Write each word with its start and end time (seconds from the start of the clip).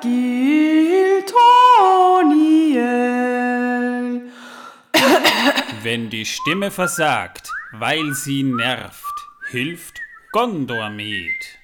Giltoniel. 0.00 1.30
Wenn 5.82 6.10
die 6.10 6.26
Stimme 6.26 6.70
versagt, 6.70 7.50
weil 7.72 8.12
sie 8.14 8.42
nervt, 8.42 9.14
hilft 9.50 10.00
Gondormed. 10.32 11.58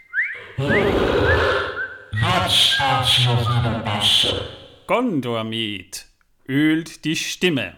Gondormed 4.86 6.06
ölt 6.48 7.04
die 7.04 7.16
Stimme. 7.16 7.76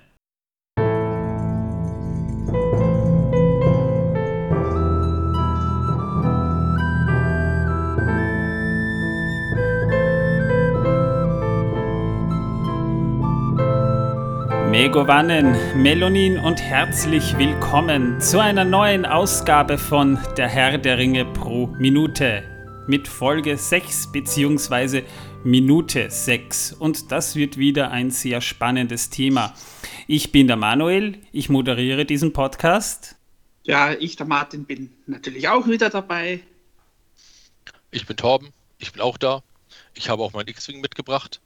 Megovanen, 14.89 15.55
Melonin 15.83 16.39
und 16.39 16.63
herzlich 16.63 17.37
willkommen 17.37 18.23
zu 18.23 18.41
einer 18.41 18.65
neuen 18.65 19.05
Ausgabe 19.05 19.77
von 19.77 20.19
Der 20.39 20.49
Herr 20.49 20.79
der 20.79 20.97
Ringe 20.97 21.27
pro 21.27 21.67
Minute 21.67 22.43
mit 22.87 23.07
Folge 23.07 23.59
6 23.59 24.13
bzw. 24.13 25.03
Minute 25.45 26.11
6 26.11 26.73
und 26.73 27.13
das 27.13 27.37
wird 27.37 27.59
wieder 27.59 27.91
ein 27.91 28.11
sehr 28.11 28.41
spannendes 28.41 29.11
Thema. 29.11 29.53
Ich 30.07 30.33
bin 30.33 30.47
der 30.47 30.57
Manuel, 30.57 31.19
ich 31.33 31.51
moderiere 31.51 32.07
diesen 32.07 32.33
Podcast. 32.33 33.17
Ja, 33.65 33.93
ich, 33.93 34.17
der 34.17 34.25
Martin, 34.25 34.65
bin 34.65 34.91
natürlich 35.07 35.51
auch 35.51 35.69
wieder 35.69 35.91
dabei. 35.91 36.41
Ich 37.91 38.07
bin 38.07 38.17
Torben, 38.17 38.55
ich 38.79 38.91
bin 38.93 39.03
auch 39.03 39.19
da. 39.19 39.43
Ich 39.93 40.09
habe 40.09 40.23
auch 40.23 40.33
mein 40.33 40.49
X-Wing 40.49 40.81
mitgebracht. 40.81 41.43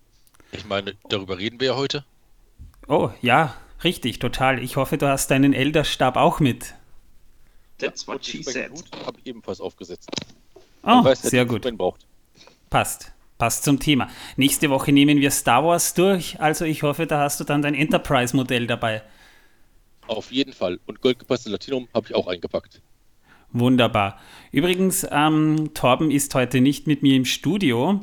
Ich 0.52 0.64
meine, 0.64 0.94
darüber 1.08 1.38
reden 1.38 1.58
wir 1.58 1.66
ja 1.66 1.74
heute. 1.74 2.04
Oh, 2.88 3.10
ja, 3.20 3.54
richtig, 3.84 4.18
total. 4.18 4.62
Ich 4.62 4.76
hoffe, 4.76 4.98
du 4.98 5.08
hast 5.08 5.30
deinen 5.30 5.52
Elderstab 5.52 6.16
auch 6.16 6.40
mit. 6.40 6.74
That's 7.78 8.06
what 8.06 8.24
she 8.24 8.42
said. 8.42 8.70
habe 9.06 9.18
ebenfalls 9.24 9.60
aufgesetzt. 9.60 10.08
Oh, 10.82 11.04
weiß, 11.04 11.22
sehr 11.22 11.44
gut. 11.44 11.66
Passt. 12.70 13.12
Passt 13.38 13.64
zum 13.64 13.80
Thema. 13.80 14.08
Nächste 14.36 14.70
Woche 14.70 14.92
nehmen 14.92 15.20
wir 15.20 15.30
Star 15.32 15.64
Wars 15.64 15.94
durch, 15.94 16.40
also 16.40 16.64
ich 16.64 16.84
hoffe, 16.84 17.06
da 17.06 17.20
hast 17.20 17.40
du 17.40 17.44
dann 17.44 17.60
dein 17.60 17.74
Enterprise-Modell 17.74 18.68
dabei. 18.68 19.02
Auf 20.06 20.30
jeden 20.30 20.52
Fall. 20.52 20.78
Und 20.86 21.00
Goldgepasste 21.00 21.50
Latinum 21.50 21.88
habe 21.92 22.06
ich 22.08 22.14
auch 22.14 22.28
eingepackt. 22.28 22.80
Wunderbar. 23.52 24.18
Übrigens, 24.50 25.06
ähm, 25.10 25.74
Torben 25.74 26.10
ist 26.10 26.34
heute 26.34 26.60
nicht 26.60 26.86
mit 26.86 27.02
mir 27.02 27.16
im 27.16 27.24
Studio 27.24 28.00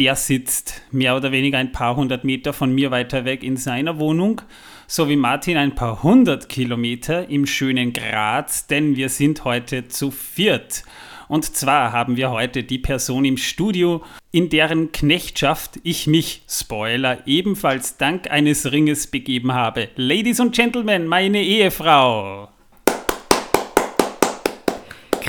der 0.00 0.16
sitzt 0.16 0.80
mehr 0.90 1.14
oder 1.14 1.30
weniger 1.30 1.58
ein 1.58 1.72
paar 1.72 1.94
hundert 1.94 2.24
Meter 2.24 2.54
von 2.54 2.74
mir 2.74 2.90
weiter 2.90 3.26
weg 3.26 3.44
in 3.44 3.58
seiner 3.58 3.98
Wohnung, 3.98 4.40
so 4.86 5.10
wie 5.10 5.16
Martin 5.16 5.58
ein 5.58 5.74
paar 5.74 6.02
hundert 6.02 6.48
Kilometer 6.48 7.28
im 7.28 7.44
schönen 7.44 7.92
Graz, 7.92 8.66
denn 8.66 8.96
wir 8.96 9.10
sind 9.10 9.44
heute 9.44 9.88
zu 9.88 10.10
viert. 10.10 10.84
Und 11.28 11.44
zwar 11.44 11.92
haben 11.92 12.16
wir 12.16 12.30
heute 12.30 12.64
die 12.64 12.78
Person 12.78 13.26
im 13.26 13.36
Studio, 13.36 14.02
in 14.32 14.48
deren 14.48 14.90
Knechtschaft 14.90 15.78
ich 15.82 16.06
mich, 16.06 16.44
Spoiler, 16.48 17.18
ebenfalls 17.26 17.98
dank 17.98 18.30
eines 18.30 18.72
Ringes 18.72 19.06
begeben 19.06 19.52
habe. 19.52 19.90
Ladies 19.96 20.40
und 20.40 20.56
Gentlemen, 20.56 21.08
meine 21.08 21.42
Ehefrau. 21.42 22.48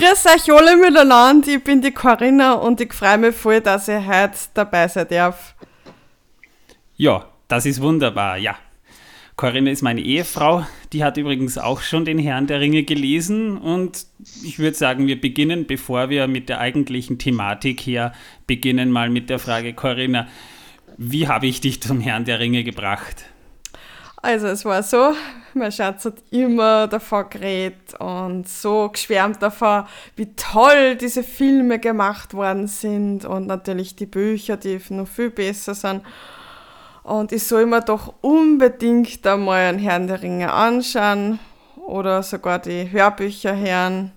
Grüß 0.02 0.26
euch 0.26 0.52
alle 0.52 0.76
miteinander, 0.76 1.46
ich 1.46 1.62
bin 1.62 1.80
die 1.80 1.92
Corinna 1.92 2.54
und 2.54 2.80
ich 2.80 2.92
freue 2.92 3.18
mich 3.18 3.36
voll, 3.36 3.60
dass 3.60 3.86
ich 3.86 4.04
heute 4.04 4.36
dabei 4.52 4.88
sein 4.88 5.06
darf. 5.08 5.54
Ja, 6.96 7.26
das 7.46 7.66
ist 7.66 7.80
wunderbar, 7.80 8.36
ja. 8.36 8.56
Corinna 9.36 9.70
ist 9.70 9.82
meine 9.82 10.00
Ehefrau, 10.00 10.66
die 10.92 11.04
hat 11.04 11.18
übrigens 11.18 11.56
auch 11.56 11.82
schon 11.82 12.04
den 12.04 12.18
Herrn 12.18 12.48
der 12.48 12.58
Ringe 12.58 12.82
gelesen 12.82 13.56
und 13.56 14.06
ich 14.42 14.58
würde 14.58 14.76
sagen, 14.76 15.06
wir 15.06 15.20
beginnen, 15.20 15.68
bevor 15.68 16.10
wir 16.10 16.26
mit 16.26 16.48
der 16.48 16.58
eigentlichen 16.58 17.20
Thematik 17.20 17.82
her 17.82 18.12
beginnen, 18.48 18.90
mal 18.90 19.08
mit 19.08 19.30
der 19.30 19.38
Frage, 19.38 19.72
Corinna, 19.72 20.26
wie 20.96 21.28
habe 21.28 21.46
ich 21.46 21.60
dich 21.60 21.80
zum 21.80 22.00
Herrn 22.00 22.24
der 22.24 22.40
Ringe 22.40 22.64
gebracht? 22.64 23.26
Also 24.24 24.46
es 24.46 24.64
war 24.64 24.84
so, 24.84 25.14
mein 25.52 25.72
Schatz 25.72 26.04
hat 26.04 26.22
immer 26.30 26.86
davon 26.86 27.28
geredet 27.28 27.98
und 27.98 28.48
so 28.48 28.88
geschwärmt 28.88 29.42
davon, 29.42 29.84
wie 30.14 30.32
toll 30.36 30.94
diese 30.94 31.24
Filme 31.24 31.80
gemacht 31.80 32.32
worden 32.32 32.68
sind 32.68 33.24
und 33.24 33.48
natürlich 33.48 33.96
die 33.96 34.06
Bücher, 34.06 34.56
die 34.56 34.80
noch 34.90 35.08
viel 35.08 35.30
besser 35.30 35.74
sind. 35.74 36.02
Und 37.02 37.32
ich 37.32 37.42
soll 37.42 37.66
mir 37.66 37.80
doch 37.80 38.14
unbedingt 38.20 39.26
einmal 39.26 39.62
einen 39.62 39.80
Herrn 39.80 40.06
der 40.06 40.22
Ringe 40.22 40.52
anschauen 40.52 41.40
oder 41.74 42.22
sogar 42.22 42.60
die 42.60 42.92
Hörbücher 42.92 43.56
hören 43.56 44.12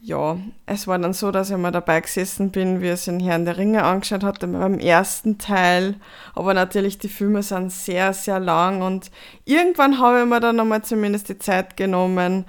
ja, 0.00 0.38
es 0.66 0.86
war 0.86 0.98
dann 0.98 1.12
so, 1.12 1.32
dass 1.32 1.50
ich 1.50 1.56
mal 1.56 1.72
dabei 1.72 2.00
gesessen 2.00 2.50
bin, 2.50 2.80
wie 2.80 2.88
es 2.88 3.06
den 3.06 3.18
Herrn 3.20 3.44
der 3.44 3.56
Ringe 3.58 3.82
angeschaut 3.82 4.22
hatte 4.22 4.46
beim 4.46 4.78
ersten 4.78 5.38
Teil. 5.38 5.96
Aber 6.34 6.54
natürlich, 6.54 6.98
die 6.98 7.08
Filme 7.08 7.42
sind 7.42 7.72
sehr, 7.72 8.12
sehr 8.12 8.38
lang 8.38 8.82
und 8.82 9.10
irgendwann 9.44 9.98
habe 9.98 10.20
ich 10.20 10.26
mir 10.26 10.40
dann 10.40 10.56
nochmal 10.56 10.82
zumindest 10.82 11.28
die 11.28 11.38
Zeit 11.38 11.76
genommen, 11.76 12.44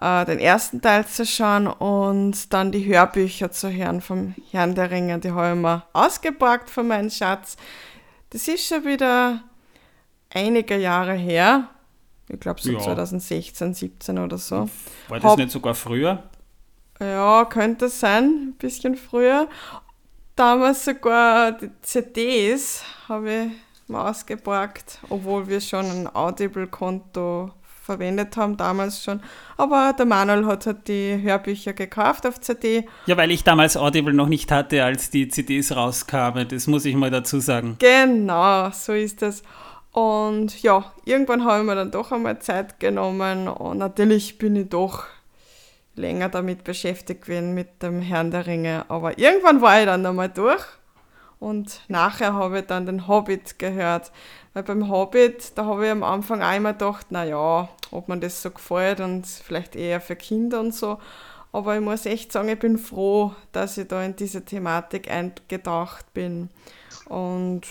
äh, 0.00 0.24
den 0.24 0.40
ersten 0.40 0.80
Teil 0.80 1.06
zu 1.06 1.24
schauen 1.24 1.68
und 1.68 2.52
dann 2.52 2.72
die 2.72 2.84
Hörbücher 2.84 3.52
zu 3.52 3.70
hören 3.70 4.00
vom 4.00 4.34
Herrn 4.50 4.74
der 4.74 4.90
Ringe. 4.90 5.20
Die 5.20 5.30
habe 5.30 5.54
ich 5.54 5.62
mir 5.62 5.84
ausgepackt 5.92 6.68
von 6.68 6.88
meinem 6.88 7.10
Schatz. 7.10 7.56
Das 8.30 8.48
ist 8.48 8.66
schon 8.66 8.84
wieder 8.84 9.42
einige 10.34 10.76
Jahre 10.76 11.14
her. 11.14 11.68
Ich 12.28 12.40
glaube 12.40 12.60
so 12.60 12.72
ja. 12.72 12.80
2016, 12.80 13.72
17 13.72 14.18
oder 14.18 14.36
so. 14.36 14.68
War 15.08 15.20
das 15.20 15.24
Hab, 15.30 15.38
nicht 15.38 15.50
sogar 15.50 15.74
früher? 15.74 16.24
Ja, 17.00 17.44
könnte 17.44 17.88
sein, 17.88 18.24
ein 18.24 18.54
bisschen 18.58 18.96
früher. 18.96 19.48
Damals 20.36 20.84
sogar 20.84 21.52
die 21.52 21.70
CDs 21.82 22.82
habe 23.08 23.30
ich 23.30 23.88
mal 23.88 24.10
ausgeborgt, 24.10 24.98
obwohl 25.08 25.48
wir 25.48 25.60
schon 25.60 25.86
ein 25.86 26.14
Audible-Konto 26.14 27.50
verwendet 27.88 28.36
haben, 28.36 28.56
damals 28.56 29.02
schon. 29.02 29.20
Aber 29.56 29.94
der 29.98 30.04
Manuel 30.04 30.44
hat 30.46 30.66
halt 30.66 30.88
die 30.88 31.18
Hörbücher 31.22 31.72
gekauft 31.72 32.26
auf 32.26 32.38
CD. 32.40 32.86
Ja, 33.06 33.16
weil 33.16 33.30
ich 33.30 33.44
damals 33.44 33.76
Audible 33.76 34.12
noch 34.12 34.28
nicht 34.28 34.52
hatte, 34.52 34.84
als 34.84 35.08
die 35.10 35.28
CDs 35.28 35.74
rauskamen. 35.74 36.46
Das 36.48 36.66
muss 36.66 36.84
ich 36.84 36.94
mal 36.94 37.10
dazu 37.10 37.40
sagen. 37.40 37.76
Genau, 37.78 38.70
so 38.70 38.92
ist 38.92 39.22
das. 39.22 39.42
Und 39.92 40.62
ja, 40.62 40.92
irgendwann 41.06 41.44
habe 41.44 41.60
ich 41.60 41.66
mir 41.66 41.74
dann 41.74 41.90
doch 41.90 42.12
einmal 42.12 42.38
Zeit 42.40 42.78
genommen 42.78 43.48
und 43.48 43.78
natürlich 43.78 44.36
bin 44.36 44.54
ich 44.54 44.68
doch 44.68 45.06
länger 45.98 46.28
damit 46.28 46.64
beschäftigt 46.64 47.22
gewesen 47.22 47.54
mit 47.54 47.82
dem 47.82 48.00
Herrn 48.00 48.30
der 48.30 48.46
Ringe. 48.46 48.84
Aber 48.88 49.18
irgendwann 49.18 49.60
war 49.60 49.80
ich 49.80 49.86
dann 49.86 50.06
einmal 50.06 50.28
durch 50.28 50.64
und 51.40 51.82
nachher 51.88 52.34
habe 52.34 52.60
ich 52.60 52.66
dann 52.66 52.86
den 52.86 53.06
Hobbit 53.06 53.58
gehört. 53.58 54.10
Weil 54.54 54.62
beim 54.62 54.88
Hobbit, 54.88 55.56
da 55.56 55.66
habe 55.66 55.86
ich 55.86 55.92
am 55.92 56.02
Anfang 56.02 56.42
einmal 56.42 56.72
gedacht, 56.72 57.12
naja, 57.12 57.68
ob 57.90 58.08
man 58.08 58.20
das 58.20 58.42
so 58.42 58.50
gefällt 58.50 59.00
und 59.00 59.26
vielleicht 59.26 59.76
eher 59.76 60.00
für 60.00 60.16
Kinder 60.16 60.60
und 60.60 60.74
so. 60.74 60.98
Aber 61.52 61.76
ich 61.76 61.80
muss 61.80 62.06
echt 62.06 62.32
sagen, 62.32 62.48
ich 62.48 62.58
bin 62.58 62.78
froh, 62.78 63.34
dass 63.52 63.78
ich 63.78 63.88
da 63.88 64.02
in 64.02 64.16
diese 64.16 64.44
Thematik 64.44 65.10
eingetaucht 65.10 66.12
bin. 66.12 66.50
Und 67.06 67.62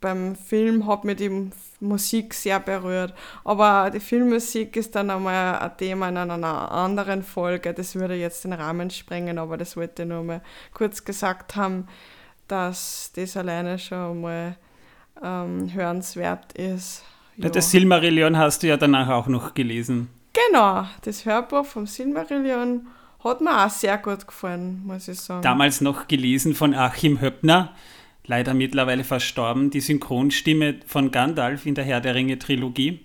beim 0.00 0.36
Film 0.36 0.86
hat 0.86 1.04
mir 1.04 1.14
die 1.14 1.50
Musik 1.80 2.34
sehr 2.34 2.60
berührt. 2.60 3.14
Aber 3.42 3.90
die 3.90 4.00
Filmmusik 4.00 4.76
ist 4.76 4.94
dann 4.94 5.10
einmal 5.10 5.58
ein 5.58 5.76
Thema 5.76 6.10
in 6.10 6.18
einer 6.18 6.72
anderen 6.72 7.22
Folge. 7.22 7.72
Das 7.72 7.94
würde 7.94 8.14
jetzt 8.14 8.44
den 8.44 8.52
Rahmen 8.52 8.90
sprengen, 8.90 9.38
aber 9.38 9.56
das 9.56 9.76
wollte 9.76 10.02
ich 10.02 10.08
nur 10.08 10.22
mal 10.22 10.42
kurz 10.74 11.04
gesagt 11.04 11.56
haben, 11.56 11.88
dass 12.46 13.10
das 13.16 13.36
alleine 13.36 13.78
schon 13.78 14.20
mal 14.20 14.56
ähm, 15.22 15.72
hörenswert 15.72 16.52
ist. 16.52 17.04
Ja. 17.36 17.48
Das 17.48 17.70
Silmarillion 17.70 18.36
hast 18.36 18.62
du 18.62 18.68
ja 18.68 18.76
danach 18.76 19.08
auch 19.08 19.26
noch 19.26 19.54
gelesen. 19.54 20.08
Genau, 20.32 20.84
das 21.02 21.24
Hörbuch 21.24 21.64
vom 21.64 21.86
Silmarillion 21.86 22.86
hat 23.24 23.40
mir 23.40 23.64
auch 23.64 23.70
sehr 23.70 23.98
gut 23.98 24.26
gefallen, 24.26 24.82
muss 24.84 25.08
ich 25.08 25.18
sagen. 25.18 25.42
Damals 25.42 25.80
noch 25.80 26.08
gelesen 26.08 26.54
von 26.54 26.74
Achim 26.74 27.20
Höppner, 27.20 27.74
leider 28.26 28.54
mittlerweile 28.54 29.04
verstorben, 29.04 29.70
die 29.70 29.80
Synchronstimme 29.80 30.80
von 30.86 31.10
Gandalf 31.10 31.66
in 31.66 31.74
der 31.74 31.84
Herr 31.84 32.00
der 32.00 32.14
Ringe 32.14 32.38
Trilogie. 32.38 33.00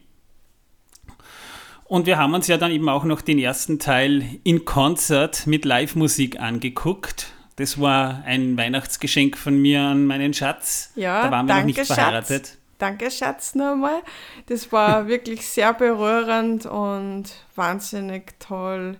Und 1.85 2.05
wir 2.05 2.17
haben 2.17 2.35
uns 2.35 2.47
ja 2.47 2.57
dann 2.57 2.71
eben 2.71 2.87
auch 2.87 3.03
noch 3.03 3.21
den 3.21 3.39
ersten 3.39 3.79
Teil 3.79 4.23
in 4.43 4.63
Konzert 4.63 5.47
mit 5.47 5.65
Live-Musik 5.65 6.39
angeguckt. 6.39 7.33
Das 7.55 7.81
war 7.81 8.23
ein 8.25 8.57
Weihnachtsgeschenk 8.57 9.37
von 9.37 9.59
mir 9.59 9.81
an 9.81 10.05
meinen 10.05 10.33
Schatz. 10.33 10.91
Ja, 10.95 11.23
da 11.23 11.31
waren 11.31 11.47
wir 11.47 11.55
danke, 11.55 11.71
noch 11.71 11.77
nicht 11.77 11.87
verheiratet. 11.87 12.47
Schatz. 12.47 12.57
Danke, 12.77 13.11
Schatz, 13.11 13.55
nochmal. 13.55 14.01
Das 14.45 14.71
war 14.71 15.07
wirklich 15.09 15.47
sehr 15.47 15.73
berührend 15.73 16.65
und 16.65 17.25
wahnsinnig 17.55 18.39
toll 18.39 18.97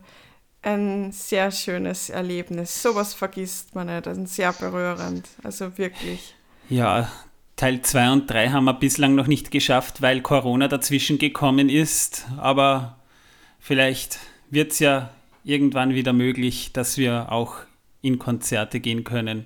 ein 0.61 1.11
sehr 1.11 1.51
schönes 1.51 2.09
Erlebnis. 2.09 2.81
Sowas 2.81 3.13
vergisst 3.13 3.75
man 3.75 3.87
nicht. 3.87 4.07
Ein 4.07 4.25
sehr 4.25 4.53
berührend. 4.53 5.27
Also 5.43 5.77
wirklich. 5.77 6.35
Ja, 6.69 7.11
Teil 7.55 7.81
2 7.81 8.11
und 8.11 8.29
3 8.29 8.49
haben 8.49 8.65
wir 8.65 8.73
bislang 8.73 9.15
noch 9.15 9.27
nicht 9.27 9.51
geschafft, 9.51 10.01
weil 10.01 10.21
Corona 10.21 10.67
dazwischen 10.67 11.17
gekommen 11.17 11.69
ist. 11.69 12.27
Aber 12.37 12.97
vielleicht 13.59 14.19
wird 14.49 14.71
es 14.71 14.79
ja 14.79 15.09
irgendwann 15.43 15.93
wieder 15.93 16.13
möglich, 16.13 16.71
dass 16.73 16.97
wir 16.97 17.31
auch 17.31 17.55
in 18.01 18.19
Konzerte 18.19 18.79
gehen 18.79 19.03
können. 19.03 19.45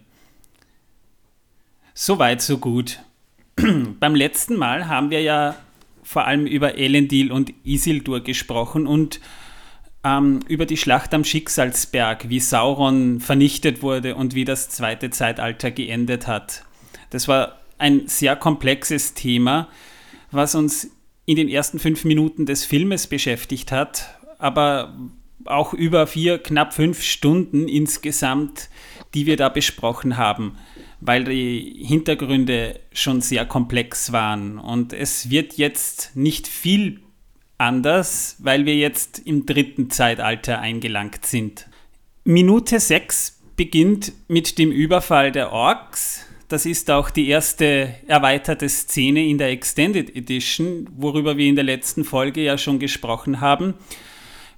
Soweit, 1.94 2.42
so 2.42 2.58
gut. 2.58 3.00
Beim 3.56 4.16
letzten 4.16 4.58
Mal 4.58 4.88
haben 4.88 5.12
wir 5.12 5.22
ja 5.22 5.56
vor 6.04 6.26
allem 6.26 6.46
über 6.46 6.78
Elendil 6.78 7.32
und 7.32 7.54
Isildur 7.64 8.22
gesprochen 8.22 8.88
und 8.88 9.20
ähm, 10.04 10.42
über 10.48 10.66
die 10.66 10.78
Schlacht 10.78 11.14
am 11.14 11.24
Schicksalsberg, 11.24 12.30
wie 12.30 12.40
Sauron 12.40 13.20
vernichtet 13.20 13.82
wurde 13.82 14.16
und 14.16 14.36
wie 14.36 14.46
das 14.46 14.70
zweite 14.70 15.10
Zeitalter 15.10 15.72
geendet 15.72 16.28
hat. 16.28 16.64
Das 17.10 17.28
war 17.28 17.60
ein 17.78 18.08
sehr 18.08 18.36
komplexes 18.36 19.14
Thema, 19.14 19.68
was 20.32 20.56
uns 20.56 20.92
in 21.26 21.36
den 21.36 21.50
ersten 21.50 21.80
fünf 21.80 22.04
Minuten 22.04 22.46
des 22.46 22.66
Filmes 22.66 23.08
beschäftigt 23.08 23.72
hat, 23.72 24.18
aber 24.40 24.98
auch 25.46 25.74
über 25.74 26.08
vier, 26.08 26.38
knapp 26.38 26.74
fünf 26.74 27.02
Stunden 27.02 27.68
insgesamt, 27.68 28.70
die 29.14 29.26
wir 29.26 29.38
da 29.38 29.50
besprochen 29.50 30.18
haben, 30.18 30.58
weil 31.02 31.24
die 31.24 31.84
Hintergründe 31.86 32.80
schon 32.94 33.22
sehr 33.22 33.46
komplex 33.46 34.12
waren. 34.12 34.58
Und 34.58 34.94
es 34.94 35.30
wird 35.30 35.54
jetzt 35.54 36.16
nicht 36.16 36.48
viel 36.48 37.02
anders, 37.64 38.36
weil 38.40 38.66
wir 38.66 38.76
jetzt 38.76 39.20
im 39.26 39.46
dritten 39.46 39.90
Zeitalter 39.90 40.60
eingelangt 40.60 41.26
sind. 41.26 41.68
Minute 42.24 42.80
6 42.80 43.42
beginnt 43.56 44.14
mit 44.28 44.58
dem 44.58 44.72
Überfall 44.72 45.32
der 45.32 45.52
Orks. 45.52 46.26
Das 46.48 46.66
ist 46.66 46.92
auch 46.92 47.10
die 47.10 47.30
erste 47.30 47.96
erweiterte 48.08 48.70
Szene 48.70 49.26
in 49.26 49.38
der 49.38 49.50
Extended 49.50 50.16
Edition, 50.16 50.90
worüber 50.96 51.38
wir 51.38 51.48
in 51.48 51.56
der 51.56 51.64
letzten 51.64 52.04
Folge 52.04 52.44
ja 52.44 52.58
schon 52.58 52.80
gesprochen 52.80 53.42
haben. 53.42 53.74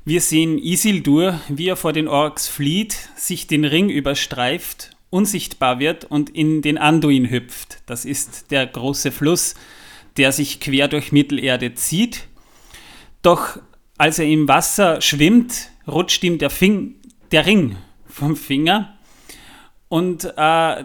Wir 0.03 0.21
sehen 0.21 0.59
Isildur, 0.59 1.39
wie 1.47 1.69
er 1.69 1.75
vor 1.75 1.93
den 1.93 2.07
Orks 2.07 2.47
flieht, 2.47 3.09
sich 3.15 3.47
den 3.47 3.65
Ring 3.65 3.89
überstreift, 3.89 4.91
unsichtbar 5.09 5.79
wird 5.79 6.05
und 6.05 6.29
in 6.29 6.61
den 6.61 6.77
Anduin 6.77 7.29
hüpft. 7.29 7.79
Das 7.85 8.05
ist 8.05 8.51
der 8.51 8.67
große 8.67 9.11
Fluss, 9.11 9.55
der 10.17 10.31
sich 10.31 10.59
quer 10.59 10.87
durch 10.87 11.11
Mittelerde 11.11 11.73
zieht. 11.73 12.27
Doch 13.25 13.57
als 13.97 14.19
er 14.19 14.27
im 14.27 14.47
Wasser 14.47 15.01
schwimmt, 15.01 15.71
rutscht 15.87 16.23
ihm 16.23 16.37
der, 16.37 16.51
Fing 16.51 16.93
der 17.31 17.47
Ring 17.47 17.75
vom 18.05 18.35
Finger 18.35 18.99
und 19.89 20.25
äh, 20.25 20.83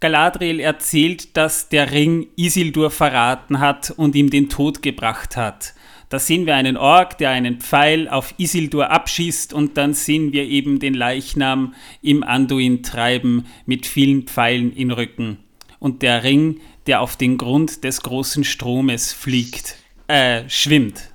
Galadriel 0.00 0.60
erzählt, 0.60 1.36
dass 1.36 1.68
der 1.68 1.92
Ring 1.92 2.28
Isildur 2.36 2.90
verraten 2.90 3.60
hat 3.60 3.90
und 3.90 4.14
ihm 4.14 4.30
den 4.30 4.48
Tod 4.48 4.80
gebracht 4.80 5.36
hat. 5.36 5.74
Da 6.08 6.18
sehen 6.18 6.46
wir 6.46 6.54
einen 6.54 6.78
Ork, 6.78 7.18
der 7.18 7.30
einen 7.30 7.60
Pfeil 7.60 8.08
auf 8.08 8.32
Isildur 8.38 8.90
abschießt 8.90 9.52
und 9.52 9.76
dann 9.76 9.92
sehen 9.92 10.32
wir 10.32 10.44
eben 10.44 10.78
den 10.78 10.94
Leichnam 10.94 11.74
im 12.00 12.22
Anduin 12.22 12.82
treiben 12.82 13.44
mit 13.66 13.84
vielen 13.84 14.22
Pfeilen 14.22 14.72
in 14.72 14.90
Rücken. 14.90 15.36
Und 15.80 16.00
der 16.00 16.24
Ring, 16.24 16.62
der 16.86 17.02
auf 17.02 17.18
den 17.18 17.36
Grund 17.36 17.84
des 17.84 18.00
großen 18.00 18.44
Stromes 18.44 19.12
fliegt, 19.12 19.76
äh, 20.08 20.48
schwimmt. 20.48 21.13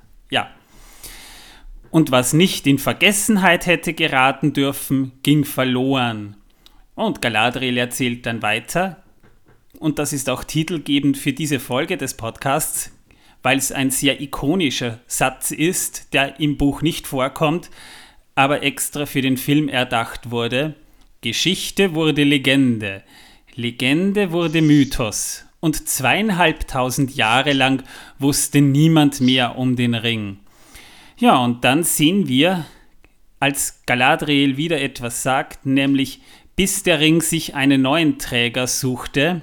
Und 1.92 2.12
was 2.12 2.34
nicht 2.34 2.68
in 2.68 2.78
Vergessenheit 2.78 3.66
hätte 3.66 3.94
geraten 3.94 4.54
dürfen, 4.54 5.12
ging 5.24 5.44
verloren. 5.44 6.36
Und 6.96 7.22
Galadriel 7.22 7.78
erzählt 7.78 8.26
dann 8.26 8.42
weiter, 8.42 9.04
und 9.80 9.98
das 9.98 10.14
ist 10.14 10.30
auch 10.30 10.44
titelgebend 10.44 11.18
für 11.18 11.32
diese 11.32 11.60
Folge 11.60 11.96
des 11.96 12.16
Podcasts, 12.16 12.92
weil 13.42 13.58
es 13.58 13.72
ein 13.72 13.92
sehr 13.92 14.20
ikonischer 14.20 15.00
Satz 15.08 15.52
ist, 15.52 16.14
der 16.14 16.40
im 16.40 16.58
Buch 16.58 16.82
nicht 16.82 17.08
vorkommt, 17.08 17.70
aber 18.36 18.64
extra 18.64 19.06
für 19.06 19.22
den 19.22 19.38
Film 19.38 19.70
erdacht 19.70 20.32
wurde. 20.32 20.76
Geschichte 21.22 21.94
wurde 21.94 22.24
Legende, 22.24 23.04
Legende 23.56 24.32
wurde 24.32 24.62
Mythos 24.62 25.46
und 25.60 25.88
zweieinhalbtausend 25.88 27.16
Jahre 27.16 27.54
lang 27.54 27.84
wusste 28.18 28.62
niemand 28.62 29.20
mehr 29.20 29.58
um 29.58 29.76
den 29.76 29.96
Ring. 29.96 30.38
Ja, 31.20 31.44
und 31.44 31.66
dann 31.66 31.84
sehen 31.84 32.30
wir, 32.30 32.66
als 33.42 33.82
Galadriel 33.86 34.56
wieder 34.56 34.80
etwas 34.80 35.22
sagt, 35.22 35.66
nämlich 35.66 36.22
bis 36.56 36.84
der 36.84 37.02
Ring 37.02 37.22
sich 37.22 37.56
einen 37.56 37.82
neuen 37.82 38.20
Träger 38.20 38.68
suchte, 38.68 39.42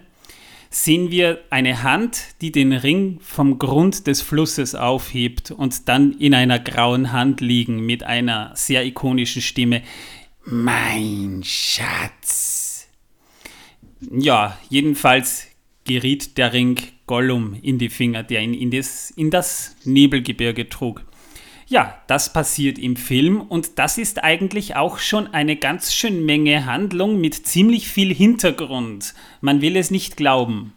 sehen 0.70 1.10
wir 1.10 1.42
eine 1.50 1.82
Hand, 1.82 2.40
die 2.40 2.50
den 2.50 2.72
Ring 2.72 3.18
vom 3.20 3.58
Grund 3.58 4.06
des 4.06 4.22
Flusses 4.22 4.74
aufhebt 4.74 5.50
und 5.50 5.88
dann 5.88 6.12
in 6.12 6.34
einer 6.34 6.58
grauen 6.58 7.12
Hand 7.12 7.42
liegen 7.42 7.84
mit 7.84 8.02
einer 8.02 8.52
sehr 8.54 8.84
ikonischen 8.84 9.42
Stimme. 9.42 9.82
Mein 10.44 11.42
Schatz. 11.44 12.88
Ja, 14.10 14.58
jedenfalls 14.70 15.46
geriet 15.84 16.38
der 16.38 16.54
Ring 16.54 16.78
Gollum 17.06 17.54
in 17.60 17.78
die 17.78 17.90
Finger, 17.90 18.22
der 18.22 18.40
ihn 18.40 18.54
in 18.54 18.70
das, 18.70 19.10
in 19.10 19.30
das 19.30 19.76
Nebelgebirge 19.84 20.68
trug. 20.70 21.04
Ja, 21.68 22.00
das 22.06 22.32
passiert 22.32 22.78
im 22.78 22.94
Film 22.94 23.40
und 23.40 23.80
das 23.80 23.98
ist 23.98 24.22
eigentlich 24.22 24.76
auch 24.76 24.98
schon 24.98 25.34
eine 25.34 25.56
ganz 25.56 25.92
schön 25.92 26.24
Menge 26.24 26.64
Handlung 26.64 27.20
mit 27.20 27.34
ziemlich 27.34 27.88
viel 27.88 28.14
Hintergrund. 28.14 29.14
Man 29.40 29.60
will 29.60 29.76
es 29.76 29.90
nicht 29.90 30.16
glauben. 30.16 30.74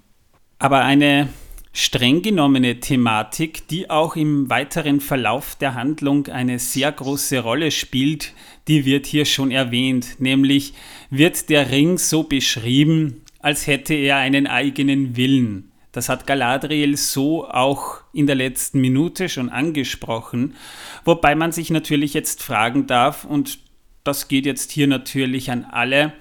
Aber 0.58 0.84
eine 0.84 1.30
streng 1.74 2.24
genommene 2.24 2.80
Thematik, 2.80 3.68
die 3.68 3.92
auch 3.92 4.16
im 4.16 4.50
weiteren 4.50 5.00
Verlauf 5.00 5.56
der 5.56 5.76
Handlung 5.76 6.26
eine 6.26 6.58
sehr 6.58 6.92
große 6.92 7.40
Rolle 7.40 7.70
spielt, 7.70 8.34
die 8.68 8.84
wird 8.86 9.06
hier 9.06 9.26
schon 9.26 9.52
erwähnt, 9.52 10.16
nämlich 10.20 10.74
wird 11.12 11.50
der 11.50 11.70
Ring 11.70 12.00
so 12.00 12.24
beschrieben, 12.24 13.22
als 13.38 13.68
hätte 13.68 13.94
er 13.94 14.18
einen 14.18 14.48
eigenen 14.48 15.16
Willen. 15.16 15.69
Das 15.92 16.08
hat 16.08 16.28
Galadriel 16.28 16.98
so 16.98 17.48
auch 17.48 18.02
in 18.14 18.28
der 18.28 18.36
letzten 18.36 18.80
Minute 18.80 19.28
schon 19.28 19.50
angesprochen, 19.50 20.56
wobei 21.04 21.34
man 21.36 21.52
sich 21.52 21.72
natürlich 21.72 22.14
jetzt 22.14 22.44
fragen 22.44 22.86
darf, 22.86 23.26
und 23.26 23.60
das 24.04 24.28
geht 24.28 24.46
jetzt 24.46 24.72
hier 24.72 24.88
natürlich 24.88 25.50
an 25.50 25.66
alle, 25.66 26.14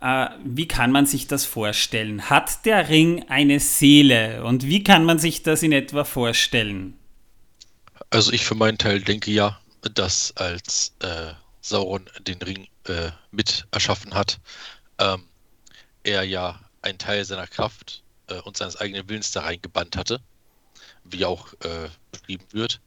äh, 0.00 0.28
wie 0.44 0.68
kann 0.68 0.92
man 0.92 1.06
sich 1.06 1.26
das 1.26 1.44
vorstellen? 1.44 2.30
Hat 2.30 2.64
der 2.64 2.88
Ring 2.88 3.24
eine 3.28 3.60
Seele 3.60 4.44
und 4.44 4.66
wie 4.66 4.82
kann 4.82 5.04
man 5.04 5.18
sich 5.18 5.42
das 5.42 5.62
in 5.62 5.72
etwa 5.72 6.04
vorstellen? 6.04 6.96
Also 8.10 8.32
ich 8.32 8.44
für 8.44 8.54
meinen 8.54 8.78
Teil 8.78 9.00
denke 9.00 9.30
ja, 9.30 9.58
dass 9.94 10.34
als 10.36 10.94
äh, 11.00 11.32
Sauron 11.60 12.08
den 12.26 12.38
Ring 12.38 12.68
äh, 12.84 13.10
mit 13.30 13.66
erschaffen 13.72 14.14
hat, 14.14 14.38
ähm, 14.98 15.24
er 16.02 16.22
ja 16.22 16.60
einen 16.82 16.98
Teil 16.98 17.24
seiner 17.24 17.46
Kraft 17.46 18.02
äh, 18.28 18.40
und 18.40 18.56
seines 18.56 18.76
eigenen 18.76 19.08
Willens 19.08 19.30
da 19.32 19.42
reingebannt 19.42 19.96
hatte, 19.96 20.20
wie 21.04 21.24
auch 21.24 21.52
äh, 21.64 21.88
beschrieben 22.12 22.46
wird. 22.52 22.80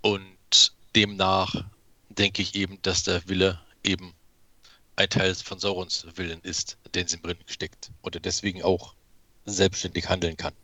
Und 0.00 0.72
demnach 0.94 1.64
denke 2.08 2.42
ich 2.42 2.54
eben, 2.54 2.80
dass 2.82 3.04
der 3.04 3.28
Wille 3.28 3.60
eben 3.82 4.14
ein 4.96 5.08
Teil 5.08 5.34
von 5.34 5.58
Saurons 5.58 6.06
Willen 6.14 6.40
ist, 6.42 6.78
den 6.94 7.08
sie 7.08 7.16
im 7.16 7.24
Ring 7.24 7.38
steckt 7.46 7.90
und 8.02 8.14
er 8.14 8.20
deswegen 8.20 8.62
auch 8.62 8.94
selbstständig 9.44 10.08
handeln 10.08 10.36
kann. 10.36 10.54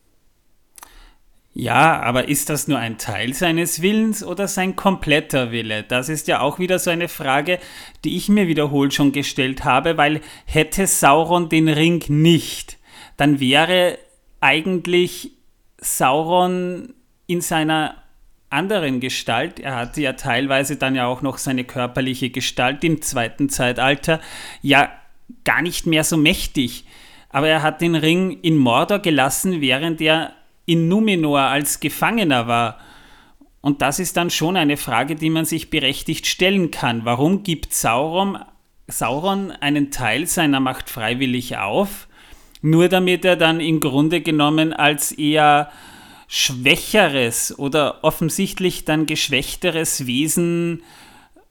Ja, 1.52 2.00
aber 2.00 2.28
ist 2.28 2.48
das 2.48 2.68
nur 2.68 2.78
ein 2.78 2.96
Teil 2.96 3.34
seines 3.34 3.82
Willens 3.82 4.22
oder 4.22 4.46
sein 4.46 4.76
kompletter 4.76 5.50
Wille? 5.50 5.82
Das 5.82 6.08
ist 6.08 6.28
ja 6.28 6.40
auch 6.40 6.60
wieder 6.60 6.78
so 6.78 6.90
eine 6.90 7.08
Frage, 7.08 7.58
die 8.04 8.16
ich 8.16 8.28
mir 8.28 8.46
wiederholt 8.46 8.94
schon 8.94 9.10
gestellt 9.10 9.64
habe, 9.64 9.96
weil 9.96 10.20
hätte 10.44 10.86
Sauron 10.86 11.48
den 11.48 11.68
Ring 11.68 12.04
nicht, 12.06 12.78
dann 13.20 13.38
wäre 13.38 13.98
eigentlich 14.40 15.32
Sauron 15.76 16.94
in 17.26 17.42
seiner 17.42 17.96
anderen 18.48 18.98
Gestalt, 18.98 19.60
er 19.60 19.76
hatte 19.76 20.00
ja 20.00 20.14
teilweise 20.14 20.76
dann 20.76 20.94
ja 20.94 21.06
auch 21.06 21.20
noch 21.20 21.36
seine 21.36 21.64
körperliche 21.64 22.30
Gestalt 22.30 22.82
im 22.82 23.02
zweiten 23.02 23.50
Zeitalter, 23.50 24.20
ja 24.62 24.90
gar 25.44 25.60
nicht 25.60 25.86
mehr 25.86 26.02
so 26.02 26.16
mächtig. 26.16 26.86
Aber 27.28 27.46
er 27.46 27.62
hat 27.62 27.82
den 27.82 27.94
Ring 27.94 28.38
in 28.40 28.56
Mordor 28.56 29.00
gelassen, 29.00 29.60
während 29.60 30.00
er 30.00 30.32
in 30.64 30.88
Numenor 30.88 31.40
als 31.40 31.78
Gefangener 31.78 32.48
war. 32.48 32.78
Und 33.60 33.82
das 33.82 33.98
ist 33.98 34.16
dann 34.16 34.30
schon 34.30 34.56
eine 34.56 34.78
Frage, 34.78 35.14
die 35.14 35.28
man 35.28 35.44
sich 35.44 35.68
berechtigt 35.68 36.26
stellen 36.26 36.70
kann. 36.70 37.04
Warum 37.04 37.42
gibt 37.42 37.74
Sauron, 37.74 38.38
Sauron 38.88 39.52
einen 39.52 39.90
Teil 39.90 40.26
seiner 40.26 40.58
Macht 40.58 40.88
freiwillig 40.88 41.58
auf? 41.58 42.08
Nur 42.62 42.88
damit 42.88 43.24
er 43.24 43.36
dann 43.36 43.60
im 43.60 43.80
Grunde 43.80 44.20
genommen 44.20 44.72
als 44.72 45.12
eher 45.12 45.70
schwächeres 46.28 47.58
oder 47.58 48.04
offensichtlich 48.04 48.84
dann 48.84 49.06
geschwächteres 49.06 50.06
Wesen 50.06 50.82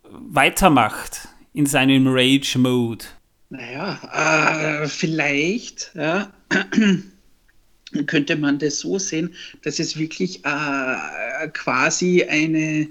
weitermacht 0.04 1.28
in 1.54 1.66
seinem 1.66 2.08
Rage-Mode. 2.08 3.06
Naja, 3.50 4.84
äh, 4.84 4.88
vielleicht 4.88 5.92
ja, 5.96 6.32
könnte 8.06 8.36
man 8.36 8.60
das 8.60 8.80
so 8.80 9.00
sehen, 9.00 9.34
dass 9.64 9.80
es 9.80 9.98
wirklich 9.98 10.46
äh, 10.46 11.48
quasi 11.54 12.24
eine, 12.24 12.88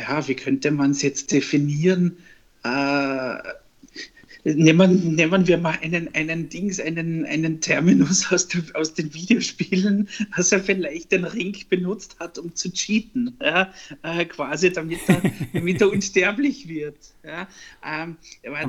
ja, 0.00 0.26
wie 0.26 0.34
könnte 0.34 0.70
man 0.70 0.92
es 0.92 1.02
jetzt 1.02 1.30
definieren? 1.30 2.16
Äh, 2.64 3.36
Nehmen, 4.44 5.14
nehmen 5.14 5.46
wir 5.46 5.58
mal 5.58 5.78
einen, 5.82 6.14
einen 6.14 6.48
Dings, 6.48 6.80
einen, 6.80 7.26
einen 7.26 7.60
Terminus 7.60 8.32
aus, 8.32 8.48
der, 8.48 8.62
aus 8.74 8.94
den 8.94 9.12
Videospielen, 9.12 10.08
dass 10.36 10.52
er 10.52 10.60
vielleicht 10.60 11.12
den 11.12 11.24
Ring 11.24 11.56
benutzt 11.68 12.16
hat, 12.20 12.38
um 12.38 12.54
zu 12.54 12.72
cheaten, 12.72 13.36
ja? 13.42 13.72
äh, 14.02 14.24
quasi 14.24 14.72
damit 14.72 15.00
er, 15.08 15.22
damit 15.52 15.80
er 15.80 15.90
unsterblich 15.90 16.68
wird. 16.68 16.96
Ja? 17.22 17.48
Ähm, 17.84 18.16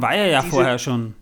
War 0.02 0.16
er 0.16 0.28
ja 0.28 0.42
diese, 0.42 0.52
vorher 0.52 0.80
schon. 0.80 1.14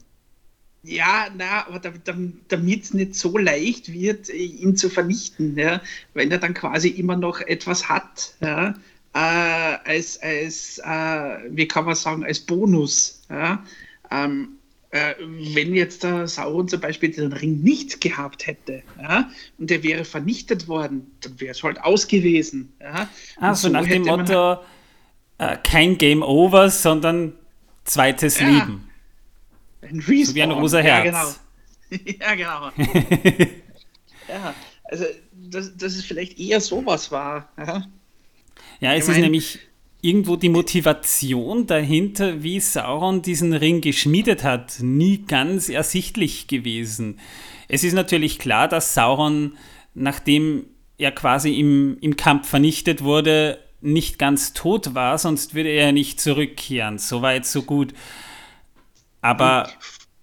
Ja, 0.84 1.28
na, 1.38 1.68
aber 1.68 1.80
damit 1.80 2.84
es 2.84 2.94
nicht 2.94 3.16
so 3.16 3.38
leicht 3.38 3.92
wird, 3.92 4.30
ihn 4.30 4.78
zu 4.78 4.90
vernichten, 4.90 5.58
ja? 5.58 5.82
wenn 6.14 6.32
er 6.32 6.38
dann 6.40 6.54
quasi 6.54 6.90
immer 6.90 7.18
noch 7.18 7.42
etwas 7.42 7.88
hat, 7.88 8.34
ja? 8.42 8.74
äh, 9.14 9.78
als, 9.86 10.22
als 10.22 10.80
äh, 10.80 11.38
wie 11.50 11.68
kann 11.68 11.86
man 11.86 11.96
sagen, 11.96 12.24
als 12.24 12.40
Bonus. 12.40 13.22
Ja? 13.30 13.64
Ähm, 14.12 14.60
äh, 14.92 15.14
wenn 15.20 15.76
jetzt 15.76 16.04
der 16.04 16.28
Sauron 16.28 16.68
zum 16.68 16.82
Beispiel 16.82 17.12
den 17.12 17.32
Ring 17.32 17.62
nicht 17.62 18.02
gehabt 18.02 18.48
hätte 18.48 18.82
ja, 19.00 19.30
und 19.60 19.70
der 19.70 19.84
wäre 19.84 20.04
vernichtet 20.04 20.68
worden, 20.68 21.12
dann 21.22 21.40
wäre 21.40 21.52
es 21.52 21.62
halt 21.62 21.80
aus 21.82 22.08
gewesen. 22.08 22.74
Ja. 22.80 23.08
Also 23.38 23.68
so 23.68 23.74
nach 23.74 23.86
dem 23.86 24.02
Motto, 24.04 24.58
äh, 25.38 25.58
kein 25.64 25.98
Game 25.98 26.24
Over, 26.24 26.72
sondern 26.72 27.34
zweites 27.84 28.40
ja. 28.40 28.48
Leben. 28.48 28.90
Ein 29.82 30.00
Respawn. 30.00 30.26
So 30.26 30.36
wie 30.36 30.44
ein 30.44 30.52
rosa 30.52 30.80
Herz. 30.80 31.40
Ja, 31.92 32.36
genau. 32.36 32.70
ja, 32.78 32.86
genau. 32.86 33.18
ja, 34.28 34.54
also 34.84 35.06
dass, 35.34 35.76
dass 35.76 35.96
es 35.96 36.06
vielleicht 36.06 36.40
eher 36.40 36.62
sowas 36.62 37.12
war. 37.12 37.50
Ja, 37.58 37.88
ja 38.80 38.94
es 38.94 39.06
ich 39.06 39.10
ist 39.10 39.16
mein, 39.16 39.22
nämlich 39.22 39.60
irgendwo 40.02 40.36
die 40.36 40.50
Motivation 40.50 41.68
dahinter, 41.68 42.42
wie 42.42 42.60
Sauron 42.60 43.22
diesen 43.22 43.54
Ring 43.54 43.82
geschmiedet 43.82 44.44
hat, 44.44 44.78
nie 44.80 45.26
ganz 45.26 45.70
ersichtlich 45.70 46.48
gewesen. 46.48 47.20
Es 47.68 47.84
ist 47.84 47.94
natürlich 47.94 48.40
klar, 48.40 48.68
dass 48.68 48.94
Sauron, 48.94 49.58
nachdem 49.94 50.66
er 50.98 51.12
quasi 51.12 51.60
im, 51.60 51.98
im 52.02 52.16
Kampf 52.16 52.50
vernichtet 52.50 53.04
wurde, 53.04 53.60
nicht 53.82 54.20
ganz 54.20 54.54
tot 54.54 54.96
war, 54.96 55.18
sonst 55.18 55.54
würde 55.54 55.70
er 55.70 55.92
nicht 55.92 56.20
zurückkehren. 56.20 56.98
So 56.98 57.22
weit, 57.22 57.46
so 57.46 57.64
gut. 57.64 57.94
Aber. 59.22 59.70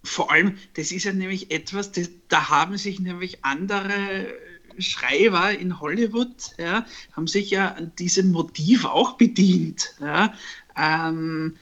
Vor 0.02 0.30
allem, 0.30 0.56
das 0.74 0.92
ist 0.92 1.04
ja 1.04 1.12
nämlich 1.12 1.50
etwas, 1.50 1.90
das, 1.90 2.10
da 2.28 2.48
haben 2.48 2.76
sich 2.76 3.00
nämlich 3.00 3.44
andere 3.44 4.28
Schreiber 4.78 5.50
in 5.50 5.80
Hollywood 5.80 6.52
ja, 6.58 6.84
haben 7.12 7.26
sich 7.26 7.50
ja 7.50 7.72
an 7.72 7.92
diesem 7.98 8.32
Motiv 8.32 8.84
auch 8.84 9.12
bedient. 9.12 9.94
Ja. 10.00 10.32
Ähm, 10.76 11.56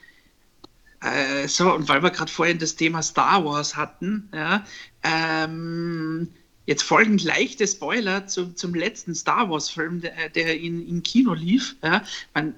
äh, 1.01 1.47
so, 1.49 1.73
und 1.73 1.89
weil 1.89 2.03
wir 2.03 2.11
gerade 2.11 2.31
vorhin 2.31 2.59
das 2.59 2.77
Thema 2.77 3.03
Star 3.03 3.45
Wars 3.45 3.77
hatten, 3.77 4.29
ja, 4.33 4.65
ähm, 5.03 6.29
jetzt 6.67 6.83
folgen 6.83 7.19
leichte 7.19 7.67
Spoiler 7.67 8.27
zum, 8.27 8.57
zum 8.57 8.75
letzten 8.75 9.15
Star 9.15 9.51
Wars-Film, 9.51 10.01
der, 10.01 10.31
der 10.31 10.59
in, 10.59 10.87
im 10.89 11.03
Kino 11.03 11.35
lief. 11.35 11.77
Ja. 11.83 12.03
Man, 12.35 12.55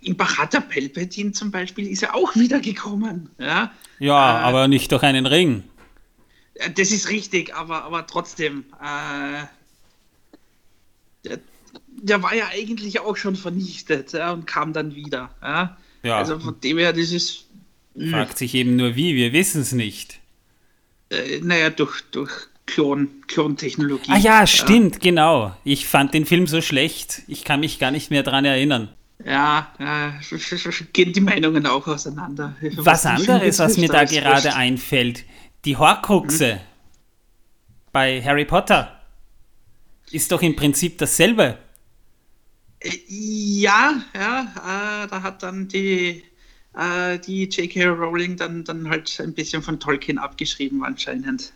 Imperator 0.00 0.60
Palpatine 0.60 1.32
zum 1.32 1.50
Beispiel 1.50 1.88
ist 1.88 2.02
ja 2.02 2.14
auch 2.14 2.34
wiedergekommen. 2.36 3.30
Ja, 3.38 3.72
ja 3.98 4.40
äh, 4.40 4.42
aber 4.42 4.68
nicht 4.68 4.92
durch 4.92 5.02
einen 5.02 5.26
Ring. 5.26 5.64
Das 6.74 6.90
ist 6.90 7.10
richtig, 7.10 7.54
aber, 7.54 7.84
aber 7.84 8.06
trotzdem, 8.06 8.64
äh, 8.82 9.44
der, 11.26 11.40
der 12.02 12.22
war 12.22 12.34
ja 12.34 12.48
eigentlich 12.52 13.00
auch 13.00 13.16
schon 13.16 13.36
vernichtet 13.36 14.12
ja, 14.12 14.32
und 14.32 14.46
kam 14.46 14.72
dann 14.72 14.94
wieder. 14.94 15.30
Ja. 15.42 15.76
ja. 16.02 16.18
Also 16.18 16.38
von 16.38 16.60
dem 16.60 16.78
her, 16.78 16.92
das 16.92 17.12
ist. 17.12 17.46
Hm. 17.94 18.10
Fragt 18.10 18.38
sich 18.38 18.54
eben 18.54 18.76
nur 18.76 18.96
wie, 18.96 19.14
wir 19.14 19.32
wissen 19.32 19.62
es 19.62 19.72
nicht. 19.72 20.20
Äh, 21.10 21.40
naja, 21.42 21.70
durch, 21.70 22.02
durch 22.10 22.48
Klon, 22.66 23.08
Klontechnologie. 23.26 24.10
Ah 24.10 24.18
ja, 24.18 24.46
stimmt, 24.46 24.96
ja. 24.96 25.00
genau. 25.00 25.56
Ich 25.64 25.86
fand 25.86 26.14
den 26.14 26.26
Film 26.26 26.46
so 26.46 26.60
schlecht. 26.60 27.22
Ich 27.26 27.44
kann 27.44 27.60
mich 27.60 27.78
gar 27.78 27.90
nicht 27.90 28.10
mehr 28.10 28.22
daran 28.22 28.44
erinnern. 28.44 28.88
Ja, 29.24 29.72
äh, 29.78 30.10
gehen 30.92 31.12
die 31.12 31.20
Meinungen 31.20 31.66
auch 31.66 31.86
auseinander. 31.86 32.54
Was, 32.60 32.86
was 32.86 33.06
anderes, 33.06 33.58
was 33.58 33.78
mir 33.78 33.88
da 33.88 34.04
gerade 34.04 34.54
einfällt, 34.54 35.24
die 35.64 35.76
Horcruxe 35.76 36.54
hm. 36.54 36.60
bei 37.92 38.22
Harry 38.22 38.44
Potter 38.44 38.95
ist 40.10 40.32
doch 40.32 40.42
im 40.42 40.56
Prinzip 40.56 40.98
dasselbe. 40.98 41.58
Äh, 42.80 42.90
ja, 43.08 44.02
ja, 44.14 44.42
äh, 44.42 45.08
da 45.08 45.22
hat 45.22 45.42
dann 45.42 45.68
die, 45.68 46.22
äh, 46.76 47.18
die 47.18 47.44
J.K. 47.44 47.86
Rowling 47.86 48.36
dann, 48.36 48.64
dann 48.64 48.88
halt 48.88 49.18
ein 49.20 49.34
bisschen 49.34 49.62
von 49.62 49.80
Tolkien 49.80 50.18
abgeschrieben 50.18 50.84
anscheinend. 50.84 51.52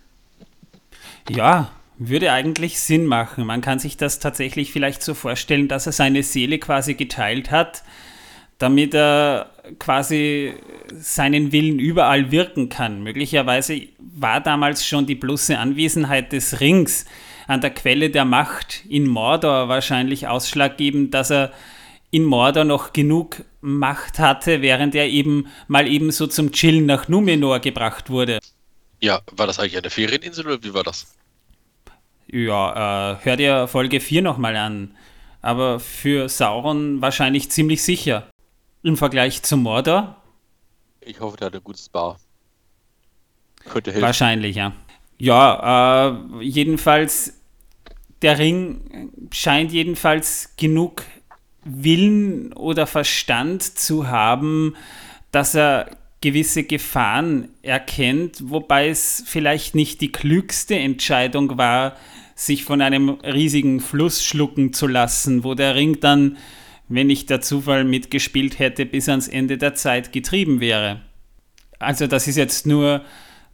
Ja, 1.29 1.71
würde 1.99 2.33
eigentlich 2.33 2.81
Sinn 2.81 3.05
machen. 3.05 3.47
Man 3.47 3.61
kann 3.61 3.79
sich 3.79 3.97
das 3.97 4.19
tatsächlich 4.19 4.73
vielleicht 4.73 5.03
so 5.03 5.15
vorstellen, 5.15 5.69
dass 5.69 5.87
er 5.87 5.93
seine 5.93 6.23
Seele 6.23 6.59
quasi 6.59 6.95
geteilt 6.95 7.51
hat, 7.51 7.83
damit 8.59 8.95
er 8.95 9.53
quasi 9.79 10.55
seinen 10.99 11.53
Willen 11.53 11.79
überall 11.79 12.31
wirken 12.31 12.71
kann. 12.71 13.03
Möglicherweise 13.03 13.83
war 13.99 14.41
damals 14.41 14.87
schon 14.87 15.07
die 15.07 15.15
bloße 15.15 15.59
Anwesenheit 15.59 16.33
des 16.33 16.61
Rings 16.61 17.05
an 17.51 17.61
der 17.61 17.71
Quelle 17.71 18.11
der 18.11 18.25
Macht 18.25 18.85
in 18.89 19.09
Mordor 19.09 19.69
wahrscheinlich 19.69 20.29
ausschlaggebend, 20.29 21.13
dass 21.13 21.31
er 21.31 21.53
in 22.13 22.23
Mordor 22.25 22.63
noch 22.63 22.93
genug 22.93 23.45
Macht 23.61 24.21
hatte, 24.21 24.63
während 24.63 24.95
er 24.95 25.09
eben 25.09 25.49
mal 25.67 25.89
eben 25.89 26.13
so 26.13 26.29
zum 26.29 26.53
Chillen 26.53 26.87
nach 26.87 27.09
Numenor 27.09 27.59
gebracht 27.59 28.09
wurde. 28.09 28.39
Ja, 29.01 29.21
war 29.33 29.49
das 29.49 29.59
eigentlich 29.59 29.77
eine 29.77 29.91
Ferieninsel 29.91 30.47
oder 30.47 30.63
wie 30.63 30.73
war 30.73 30.85
das? 30.85 31.13
Ja, 32.29 33.15
äh, 33.15 33.25
hör 33.25 33.37
dir 33.37 33.67
Folge 33.67 33.99
4 33.99 34.23
nochmal 34.23 34.55
an. 34.55 34.97
Aber 35.43 35.81
für 35.81 36.29
Sauron 36.29 37.03
wahrscheinlich 37.03 37.51
ziemlich 37.51 37.83
sicher. 37.83 38.29
Im 38.85 38.97
Vergleich 38.97 39.43
zu 39.43 39.57
Mordor? 39.57 40.23
Ich 41.01 41.19
hoffe, 41.19 41.37
der 41.37 41.47
hat 41.47 41.55
ein 41.57 41.65
gutes 41.65 41.89
Bar. 41.89 42.21
Könnte 43.65 43.91
helfen. 43.91 44.07
Wahrscheinlich, 44.07 44.55
ja. 44.55 44.73
Ja, 45.19 46.09
äh, 46.09 46.43
jedenfalls 46.43 47.40
der 48.23 48.39
Ring 48.39 49.11
scheint 49.33 49.73
jedenfalls 49.73 50.55
genug 50.57 51.05
Willen 51.65 52.53
oder 52.53 52.87
Verstand 52.87 53.63
zu 53.63 54.09
haben, 54.09 54.75
dass 55.31 55.55
er 55.55 55.91
gewisse 56.21 56.65
Gefahren 56.65 57.49
erkennt, 57.63 58.51
wobei 58.51 58.89
es 58.89 59.23
vielleicht 59.27 59.75
nicht 59.75 60.01
die 60.01 60.13
klügste 60.13 60.77
Entscheidung 60.77 61.57
war, 61.57 61.97
sich 62.35 62.65
von 62.65 62.83
einem 62.83 63.11
riesigen 63.11 63.81
Fluss 63.81 64.25
schlucken 64.25 64.73
zu 64.73 64.87
lassen, 64.87 65.45
wo 65.45 65.55
der 65.55 65.75
Ring 65.75 66.01
dann, 66.01 66.37
wenn 66.89 67.07
nicht 67.07 67.31
der 67.31 67.41
Zufall 67.41 67.85
mitgespielt 67.85 68.59
hätte, 68.59 68.87
bis 68.87 69.09
ans 69.09 69.29
Ende 69.29 69.57
der 69.57 69.75
Zeit 69.75 70.13
getrieben 70.13 70.61
wäre. 70.61 71.01
Also 71.79 72.07
das 72.07 72.29
ist 72.29 72.37
jetzt 72.37 72.67
nur 72.67 73.05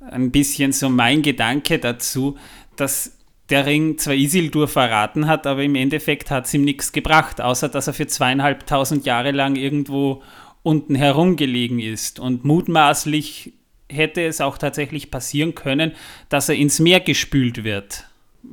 ein 0.00 0.30
bisschen 0.30 0.72
so 0.72 0.88
mein 0.88 1.22
Gedanke 1.22 1.78
dazu, 1.78 2.36
dass 2.76 3.15
der 3.50 3.66
Ring 3.66 3.96
zwar 3.98 4.14
Isildur 4.14 4.68
verraten 4.68 5.26
hat, 5.26 5.46
aber 5.46 5.62
im 5.62 5.74
Endeffekt 5.74 6.30
hat 6.30 6.46
es 6.46 6.54
ihm 6.54 6.64
nichts 6.64 6.92
gebracht, 6.92 7.40
außer 7.40 7.68
dass 7.68 7.86
er 7.86 7.94
für 7.94 8.06
zweieinhalbtausend 8.06 9.06
Jahre 9.06 9.30
lang 9.30 9.56
irgendwo 9.56 10.22
unten 10.62 10.96
herumgelegen 10.96 11.78
ist. 11.78 12.18
Und 12.18 12.44
mutmaßlich 12.44 13.52
hätte 13.88 14.24
es 14.24 14.40
auch 14.40 14.58
tatsächlich 14.58 15.12
passieren 15.12 15.54
können, 15.54 15.92
dass 16.28 16.48
er 16.48 16.56
ins 16.56 16.80
Meer 16.80 17.00
gespült 17.00 17.62
wird. 17.62 18.04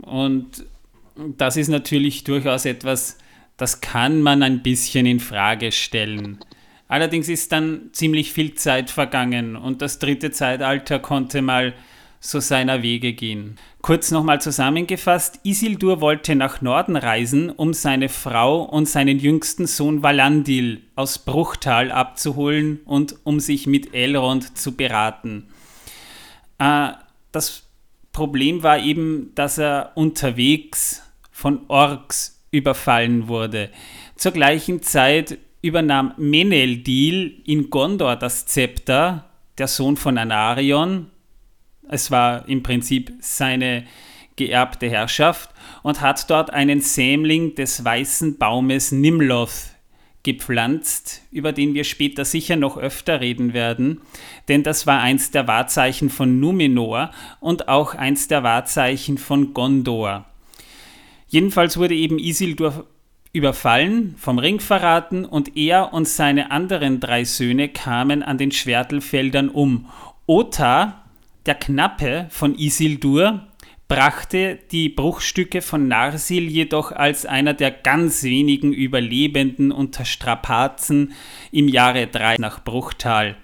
Und 0.04 0.66
das 1.16 1.58
ist 1.58 1.70
natürlich 1.70 2.24
durchaus 2.24 2.66
etwas, 2.66 3.18
das 3.58 3.82
kann 3.82 4.22
man 4.22 4.44
ein 4.44 4.62
bisschen 4.62 5.06
in 5.06 5.20
Frage 5.20 5.72
stellen. 5.72 6.40
Allerdings 6.88 7.30
ist 7.30 7.52
dann 7.52 7.90
ziemlich 7.94 8.32
viel 8.32 8.54
Zeit 8.54 8.92
vergangen 8.92 9.56
und 9.56 9.82
das 9.82 9.98
dritte 9.98 10.30
Zeitalter 10.32 11.00
konnte 11.00 11.42
mal 11.42 11.74
so 12.25 12.39
seiner 12.39 12.82
Wege 12.84 13.12
gehen. 13.12 13.58
Kurz 13.82 14.10
nochmal 14.10 14.39
zusammengefasst, 14.39 15.42
Isildur 15.44 16.00
wollte 16.00 16.36
nach 16.36 16.62
Norden 16.62 16.96
reisen, 16.96 17.50
um 17.50 17.74
seine 17.74 18.08
Frau 18.08 18.63
und 18.63 18.88
seinen 18.88 19.20
jüngsten 19.20 19.68
Sohn 19.68 20.03
Valandil 20.03 20.84
aus 20.96 21.20
Bruchtal 21.20 21.92
abzuholen 21.92 22.80
und 22.86 23.18
um 23.25 23.42
sich 23.42 23.68
mit 23.68 23.94
Elrond 23.94 24.58
zu 24.58 24.77
beraten. 24.77 25.48
Äh, 26.60 26.92
das 27.34 27.63
Problem 28.13 28.63
war 28.63 28.80
eben, 28.80 29.32
dass 29.36 29.58
er 29.58 29.92
unterwegs 29.96 31.03
von 31.30 31.65
Orks 31.68 32.42
überfallen 32.51 33.27
wurde. 33.27 33.70
Zur 34.15 34.32
gleichen 34.32 34.82
Zeit 34.82 35.39
übernahm 35.62 36.13
Meneldil 36.15 37.42
in 37.46 37.70
Gondor 37.70 38.15
das 38.15 38.46
Zepter 38.46 39.25
der 39.58 39.68
Sohn 39.68 39.98
von 39.98 40.18
Anarion. 40.18 41.08
Es 41.90 42.12
war 42.12 42.48
im 42.48 42.63
Prinzip 42.63 43.13
seine 43.20 43.86
geerbte 44.36 44.90
Herrschaft 44.90 45.50
und 45.84 46.02
hat 46.02 46.30
dort 46.30 46.52
einen 46.52 46.82
Sämling 46.82 47.56
des 47.56 47.84
weißen 47.84 48.38
Baumes 48.38 48.92
Nimloth 48.92 49.74
gepflanzt, 50.24 51.22
über 51.32 51.52
den 51.52 51.74
wir 51.74 51.84
später 51.84 52.24
sicher 52.24 52.56
noch 52.56 52.78
öfter 52.78 53.20
reden 53.20 53.54
werden, 53.54 54.02
denn 54.48 54.63
das 54.63 54.88
war 54.88 55.02
eins 55.02 55.32
der 55.32 55.48
Wahrzeichen 55.48 56.10
von 56.10 56.40
Numenor 56.40 57.12
und 57.42 57.68
auch 57.68 57.94
eins 57.94 58.30
der 58.30 58.42
Wahrzeichen 58.42 59.18
von 59.18 59.54
Gondor. 59.54 60.25
Jedenfalls 61.28 61.78
wurde 61.78 61.96
eben 61.96 62.20
Isildur 62.20 62.86
überfallen, 63.34 64.16
vom 64.18 64.40
Ring 64.40 64.60
verraten 64.60 65.25
und 65.25 65.58
er 65.58 65.92
und 65.92 66.08
seine 66.08 66.52
anderen 66.52 67.00
drei 67.00 67.25
Söhne 67.25 67.68
kamen 67.68 68.24
an 68.24 68.38
den 68.38 68.52
Schwertelfeldern 68.52 69.50
um. 69.50 69.90
Ota, 70.25 71.03
der 71.46 71.56
Knappe 71.56 72.28
von 72.30 72.58
Isildur, 72.58 73.48
brachte 73.88 74.60
die 74.72 74.90
Bruchstücke 74.90 75.62
von 75.62 75.88
Narsil 75.88 76.50
jedoch 76.50 76.92
als 76.92 77.26
einer 77.26 77.54
der 77.54 77.70
ganz 77.70 78.24
wenigen 78.24 78.74
Überlebenden 78.74 79.72
unter 79.72 80.06
Strapazen 80.06 81.14
im 81.52 81.68
Jahre 81.68 82.08
3 82.08 82.38
nach 82.40 82.64
Bruchtal 82.64 83.36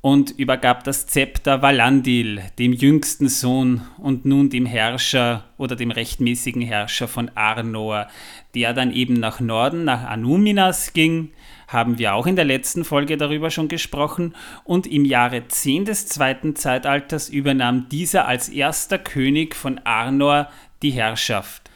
und 0.00 0.30
übergab 0.30 0.84
das 0.84 1.06
Zepter 1.06 1.60
Valandil, 1.60 2.42
dem 2.58 2.72
jüngsten 2.72 3.28
Sohn 3.28 3.82
und 3.98 4.24
nun 4.24 4.48
dem 4.48 4.64
Herrscher 4.64 5.44
oder 5.58 5.76
dem 5.76 5.90
rechtmäßigen 5.90 6.62
Herrscher 6.62 7.08
von 7.08 7.30
Arnor, 7.34 8.08
der 8.54 8.74
dann 8.74 8.92
eben 8.92 9.14
nach 9.14 9.40
Norden, 9.40 9.84
nach 9.84 10.08
Anuminas 10.08 10.92
ging, 10.92 11.30
haben 11.68 11.98
wir 11.98 12.14
auch 12.14 12.26
in 12.26 12.34
der 12.34 12.46
letzten 12.46 12.84
Folge 12.84 13.16
darüber 13.16 13.50
schon 13.50 13.68
gesprochen, 13.68 14.34
und 14.64 14.86
im 14.86 15.04
Jahre 15.04 15.46
10 15.46 15.84
des 15.84 16.06
zweiten 16.06 16.56
Zeitalters 16.56 17.28
übernahm 17.28 17.88
dieser 17.90 18.26
als 18.26 18.48
erster 18.48 18.98
König 18.98 19.54
von 19.54 19.78
Arnor 19.84 20.48
die 20.82 20.90
Herrschaft. 20.90 21.70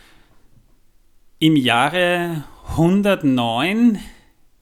Im 1.39 1.57
Jahre 1.57 2.45
109 2.71 3.99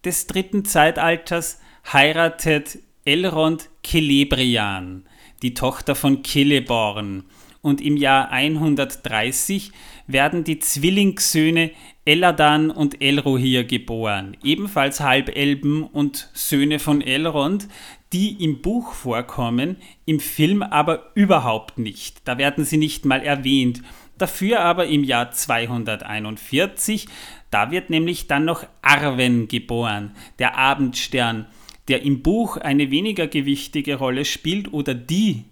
des 0.05 0.27
dritten 0.27 0.65
Zeitalters 0.65 1.61
heiratet 1.93 2.79
Elrond 3.05 3.69
Celebrian, 3.87 5.05
die 5.43 5.55
Tochter 5.55 5.95
von 5.95 6.25
Celeborn, 6.25 7.25
und 7.63 7.81
im 7.81 7.97
Jahr 7.97 8.31
130 8.31 9.73
werden 10.07 10.45
die 10.45 10.59
Zwillingssöhne 10.59 11.71
Eladan 12.05 12.71
und 12.71 13.03
Elrohir 13.03 13.65
geboren, 13.65 14.37
ebenfalls 14.43 15.01
Halbelben 15.01 15.83
und 15.85 16.31
Söhne 16.33 16.79
von 16.79 17.03
Elrond, 17.03 17.69
die 18.13 18.43
im 18.43 18.63
Buch 18.63 18.93
vorkommen, 18.93 19.77
im 20.07 20.19
Film 20.19 20.63
aber 20.63 21.13
überhaupt 21.15 21.79
nicht. 21.79 22.23
Da 22.27 22.39
werden 22.39 22.65
sie 22.65 22.79
nicht 22.79 23.05
mal 23.05 23.23
erwähnt. 23.23 23.83
Dafür 24.19 24.61
aber 24.61 24.87
im 24.87 25.05
Jahr 25.05 25.31
241, 25.31 27.07
da 27.51 27.71
wird 27.71 27.91
nämlich 27.91 28.27
dann 28.27 28.45
noch 28.45 28.67
Arwen 28.83 29.49
geboren, 29.49 30.13
der 30.39 30.59
Abendstern, 30.59 31.47
der 31.89 32.03
im 32.03 32.23
Buch 32.23 32.57
eine 32.57 32.91
weniger 32.91 33.27
gewichtige 33.27 33.97
Rolle 33.97 34.25
spielt 34.25 34.73
oder 34.73 34.95
die 34.95 35.45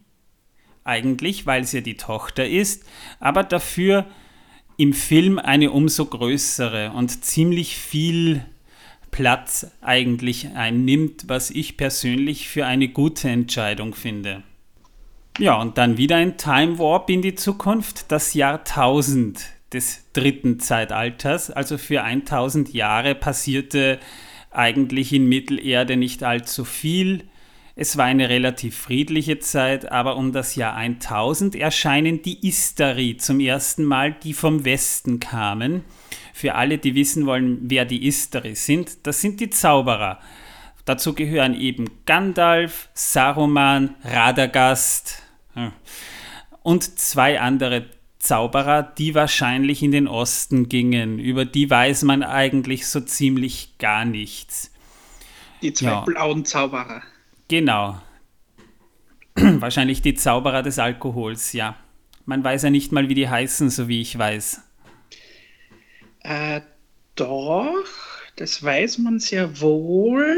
eigentlich, 0.88 1.47
weil 1.47 1.64
sie 1.64 1.83
die 1.83 1.97
Tochter 1.97 2.49
ist, 2.49 2.85
aber 3.21 3.45
dafür 3.45 4.07
im 4.76 4.92
Film 4.92 5.38
eine 5.38 5.71
umso 5.71 6.07
größere 6.07 6.92
und 6.92 7.25
ziemlich 7.25 7.76
viel 7.76 8.45
Platz 9.11 9.71
eigentlich 9.80 10.49
einnimmt, 10.54 11.25
was 11.26 11.50
ich 11.50 11.76
persönlich 11.76 12.49
für 12.49 12.66
eine 12.66 12.88
gute 12.88 13.28
Entscheidung 13.28 13.95
finde. 13.95 14.42
Ja, 15.38 15.61
und 15.61 15.78
dann 15.78 15.99
wieder 15.99 16.16
ein 16.16 16.37
Time 16.37 16.78
Warp 16.78 17.11
in 17.11 17.23
die 17.23 17.35
Zukunft, 17.35 18.11
das 18.11 18.35
Jahr 18.35 18.59
1000 18.59 19.41
des 19.73 20.04
dritten 20.12 20.60
Zeitalters. 20.60 21.50
Also 21.50 21.78
für 21.78 22.02
1000 22.02 22.73
Jahre 22.73 23.15
passierte 23.15 23.99
eigentlich 24.50 25.12
in 25.12 25.28
Mittelerde 25.28 25.97
nicht 25.97 26.23
allzu 26.23 26.65
viel. 26.65 27.25
Es 27.80 27.97
war 27.97 28.06
eine 28.06 28.28
relativ 28.28 28.76
friedliche 28.76 29.38
Zeit, 29.38 29.93
aber 29.93 30.17
um 30.17 30.32
das 30.32 30.56
Jahr 30.56 30.75
1000 30.75 31.54
erscheinen 31.54 32.23
die 32.23 32.45
Istari 32.45 33.19
zum 33.19 33.38
ersten 33.38 33.84
Mal, 33.84 34.14
die 34.14 34.32
vom 34.32 34.64
Westen 34.64 35.21
kamen. 35.21 35.84
Für 36.34 36.56
alle, 36.56 36.78
die 36.78 36.97
wissen 36.97 37.25
wollen, 37.25 37.60
wer 37.62 37.84
die 37.84 38.04
Istari 38.04 38.56
sind, 38.56 39.06
das 39.06 39.21
sind 39.21 39.38
die 39.38 39.50
Zauberer. 39.50 40.19
Dazu 40.86 41.14
gehören 41.14 41.54
eben 41.54 41.88
Gandalf, 42.04 42.88
Saruman, 42.95 43.95
Radagast 44.02 45.23
und 46.64 46.99
zwei 46.99 47.41
andere 47.41 47.86
Zauberer, 48.19 48.82
die 48.82 49.14
wahrscheinlich 49.14 49.84
in 49.84 49.93
den 49.93 50.08
Osten 50.08 50.69
gingen. 50.69 51.21
Über 51.21 51.45
die 51.45 51.71
weiß 51.71 52.02
man 52.02 52.25
eigentlich 52.25 52.88
so 52.88 52.99
ziemlich 52.99 53.78
gar 53.78 54.04
nichts. 54.04 54.73
Die 55.62 55.73
zwei 55.73 55.91
ja. 55.91 56.00
blauen 56.00 56.45
Zauberer. 56.45 57.02
Genau. 57.49 58.00
Wahrscheinlich 59.34 60.02
die 60.02 60.15
Zauberer 60.15 60.63
des 60.63 60.78
Alkohols, 60.78 61.52
ja. 61.52 61.76
Man 62.26 62.45
weiß 62.45 62.65
ja 62.65 62.71
nicht 62.71 62.93
mal, 62.93 63.08
wie 63.08 63.15
die 63.15 63.28
heißen, 63.28 63.71
so 63.71 63.89
wie 63.89 64.02
ich 64.02 64.19
weiß. 64.19 64.63
Äh, 66.21 66.61
doch, 67.15 67.73
das 68.37 68.63
weiß 68.63 68.99
man 68.99 69.19
sehr 69.19 69.61
wohl. 69.61 70.37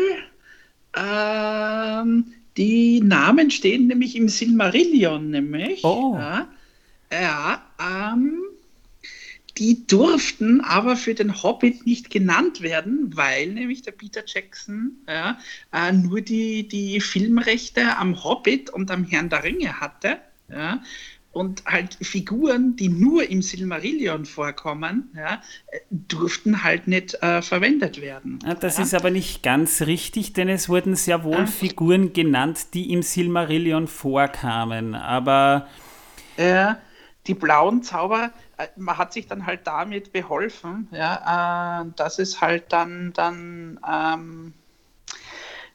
Ähm, 0.97 2.33
die 2.57 3.01
Namen 3.01 3.51
stehen 3.51 3.89
nämlich 3.89 4.15
im 4.17 4.29
Silmarillion, 4.29 5.31
nämlich. 5.31 5.85
Oh. 5.85 6.17
Ja, 6.17 6.49
ja 7.13 7.63
ähm, 7.81 8.41
die 9.61 9.87
durften 9.87 10.63
aber 10.63 10.97
für 10.97 11.15
den 11.15 11.43
Hobbit 11.43 11.87
nicht 11.87 12.11
genannt 12.11 12.63
werden, 12.63 13.15
weil 13.15 13.49
nämlich 13.49 13.83
der 13.83 13.93
Peter 13.93 14.23
Jackson 14.27 14.93
ja, 15.07 15.39
äh, 15.73 15.93
nur 15.93 16.23
die, 16.23 16.67
die 16.67 17.01
Filmrechte 17.01 17.99
am 17.99 18.25
Hobbit 18.25 18.71
und 18.71 18.91
am 18.91 19.05
Herrn 19.05 19.29
der 19.29 19.45
Ringe 19.45 19.79
hatte. 19.79 20.17
Ja, 20.49 20.83
und 21.33 21.65
halt 21.65 21.97
Figuren, 22.01 22.75
die 22.75 22.89
nur 22.89 23.29
im 23.29 23.43
Silmarillion 23.43 24.25
vorkommen, 24.25 25.11
ja, 25.15 25.41
durften 25.91 26.65
halt 26.65 26.89
nicht 26.89 27.23
äh, 27.23 27.41
verwendet 27.41 28.01
werden. 28.01 28.41
Ja, 28.45 28.55
das 28.55 28.79
ja. 28.79 28.83
ist 28.83 28.95
aber 28.95 29.11
nicht 29.11 29.43
ganz 29.43 29.83
richtig, 29.83 30.33
denn 30.33 30.49
es 30.49 30.69
wurden 30.69 30.97
sehr 30.97 31.23
wohl 31.23 31.47
Figuren 31.47 32.13
genannt, 32.13 32.75
die 32.75 32.93
im 32.93 33.03
Silmarillion 33.03 33.87
vorkamen, 33.87 34.97
aber... 34.97 35.69
Ja, 36.37 36.81
die 37.31 37.35
blauen 37.35 37.85
Zauber, 37.85 38.33
äh, 38.57 38.67
man 38.77 38.99
hat 38.99 39.13
sich 39.13 39.29
dann 39.29 39.47
halt 39.47 39.65
damit 39.65 40.13
beholfen, 40.13 40.89
ja, 40.91 41.83
äh, 41.83 41.87
dass 41.95 42.19
es 42.19 42.41
halt 42.41 42.73
dann, 42.73 43.13
dann 43.13 43.79
ähm, 43.89 44.55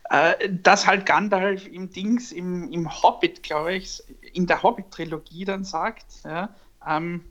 äh, 0.09 0.49
dass 0.51 0.85
halt 0.85 1.05
Gandalf 1.05 1.65
im 1.65 1.89
Dings, 1.89 2.33
im, 2.33 2.69
im 2.73 2.91
Hobbit, 3.01 3.41
glaube 3.41 3.73
ich, 3.75 4.03
in 4.33 4.47
der 4.47 4.63
Hobbit-Trilogie 4.63 5.45
dann 5.45 5.63
sagt, 5.63 6.05
ja, 6.25 6.49
ähm, 6.85 7.23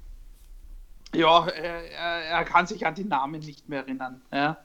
ja 1.15 1.47
er, 1.47 1.83
er, 1.93 2.45
kann 2.45 2.67
sich 2.67 2.87
an 2.87 2.95
die 2.95 3.05
Namen 3.05 3.41
nicht 3.41 3.69
mehr 3.69 3.81
erinnern. 3.81 4.23
Ja. 4.33 4.57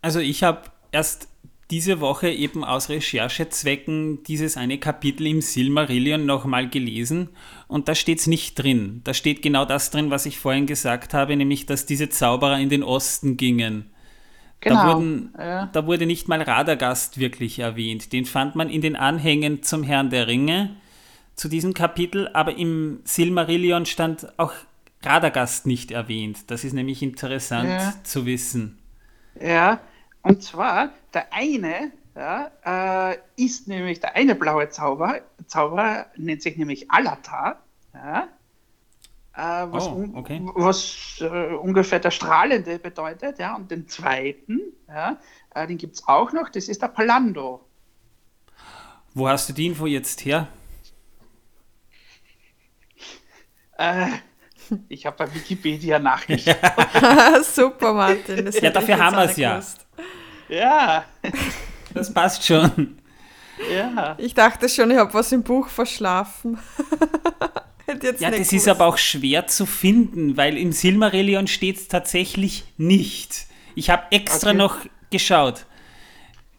Also 0.00 0.18
ich 0.18 0.42
habe 0.42 0.62
erst 0.92 1.28
diese 1.70 2.00
Woche 2.00 2.30
eben 2.30 2.64
aus 2.64 2.88
Recherchezwecken 2.88 4.24
dieses 4.24 4.56
eine 4.56 4.78
Kapitel 4.78 5.26
im 5.26 5.42
Silmarillion 5.42 6.24
nochmal 6.24 6.70
gelesen 6.70 7.28
und 7.70 7.88
da 7.88 7.94
steht 7.94 8.18
es 8.18 8.26
nicht 8.26 8.56
drin. 8.56 9.00
Da 9.04 9.14
steht 9.14 9.42
genau 9.42 9.64
das 9.64 9.90
drin, 9.90 10.10
was 10.10 10.26
ich 10.26 10.38
vorhin 10.38 10.66
gesagt 10.66 11.14
habe, 11.14 11.36
nämlich 11.36 11.66
dass 11.66 11.86
diese 11.86 12.08
Zauberer 12.08 12.58
in 12.58 12.68
den 12.68 12.82
Osten 12.82 13.36
gingen. 13.36 13.90
Genau, 14.60 14.74
da, 14.74 14.88
wurden, 14.88 15.34
ja. 15.38 15.66
da 15.72 15.86
wurde 15.86 16.04
nicht 16.04 16.28
mal 16.28 16.42
Radagast 16.42 17.18
wirklich 17.18 17.60
erwähnt. 17.60 18.12
Den 18.12 18.26
fand 18.26 18.56
man 18.56 18.68
in 18.68 18.82
den 18.82 18.96
Anhängen 18.96 19.62
zum 19.62 19.84
Herrn 19.84 20.10
der 20.10 20.26
Ringe 20.26 20.76
zu 21.34 21.48
diesem 21.48 21.72
Kapitel, 21.72 22.28
aber 22.34 22.58
im 22.58 23.00
Silmarillion 23.04 23.86
stand 23.86 24.38
auch 24.38 24.52
Radagast 25.02 25.66
nicht 25.66 25.92
erwähnt. 25.92 26.50
Das 26.50 26.64
ist 26.64 26.74
nämlich 26.74 27.02
interessant 27.02 27.70
ja. 27.70 27.94
zu 28.02 28.26
wissen. 28.26 28.78
Ja, 29.40 29.80
und 30.22 30.42
zwar, 30.42 30.90
der 31.14 31.32
eine 31.32 31.92
ja, 32.14 32.50
äh, 33.12 33.18
ist 33.36 33.68
nämlich, 33.68 34.00
der 34.00 34.16
eine 34.16 34.34
blaue 34.34 34.68
Zauber, 34.68 35.20
Zauber 35.46 36.06
nennt 36.16 36.42
sich 36.42 36.56
nämlich 36.56 36.90
Alatar, 36.90 37.62
ja, 37.94 38.28
äh, 39.34 39.66
was, 39.70 39.86
oh, 39.86 40.06
okay. 40.14 40.40
was 40.54 41.18
äh, 41.20 41.54
ungefähr 41.54 42.00
der 42.00 42.10
Strahlende 42.10 42.78
bedeutet, 42.78 43.38
ja, 43.38 43.56
und 43.56 43.70
den 43.70 43.88
zweiten, 43.88 44.60
ja, 44.88 45.18
äh, 45.54 45.66
den 45.66 45.78
gibt 45.78 45.96
es 45.96 46.08
auch 46.08 46.32
noch, 46.32 46.48
das 46.48 46.68
ist 46.68 46.82
der 46.82 46.88
Palando. 46.88 47.64
Wo 49.14 49.28
hast 49.28 49.48
du 49.48 49.52
die 49.52 49.66
Info 49.66 49.86
jetzt 49.86 50.24
her? 50.24 50.48
Äh, 53.78 54.08
ich 54.88 55.06
habe 55.06 55.16
bei 55.16 55.34
Wikipedia 55.34 55.98
nachgeschaut. 55.98 56.56
Super, 57.44 57.92
Martin. 57.94 58.50
ja, 58.60 58.70
dafür 58.70 58.98
haben 58.98 59.16
wir 59.16 59.24
es 59.24 59.36
ja. 59.36 59.60
Ja. 60.48 61.04
Das 61.94 62.12
passt 62.12 62.46
schon. 62.46 62.96
Ja. 63.72 64.16
Ich 64.18 64.34
dachte 64.34 64.68
schon, 64.68 64.90
ich 64.90 64.96
habe 64.96 65.12
was 65.12 65.32
im 65.32 65.42
Buch 65.42 65.68
verschlafen. 65.68 66.58
ja, 67.86 67.94
das 67.94 68.18
gewusst. 68.18 68.52
ist 68.52 68.68
aber 68.68 68.86
auch 68.86 68.98
schwer 68.98 69.46
zu 69.46 69.66
finden, 69.66 70.36
weil 70.36 70.56
im 70.56 70.72
Silmarillion 70.72 71.46
steht 71.46 71.76
es 71.76 71.88
tatsächlich 71.88 72.64
nicht. 72.76 73.46
Ich 73.74 73.90
habe 73.90 74.04
extra 74.10 74.50
okay. 74.50 74.58
noch 74.58 74.76
geschaut. 75.10 75.66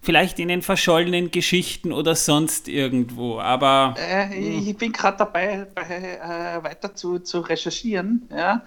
Vielleicht 0.03 0.39
in 0.39 0.47
den 0.47 0.63
verschollenen 0.63 1.29
Geschichten 1.29 1.91
oder 1.91 2.15
sonst 2.15 2.67
irgendwo, 2.67 3.39
aber. 3.39 3.93
Äh, 3.99 4.35
ich 4.35 4.75
bin 4.75 4.91
gerade 4.91 5.17
dabei, 5.17 5.67
äh, 5.75 6.63
weiter 6.63 6.95
zu, 6.95 7.19
zu 7.19 7.41
recherchieren. 7.41 8.27
Ja. 8.31 8.63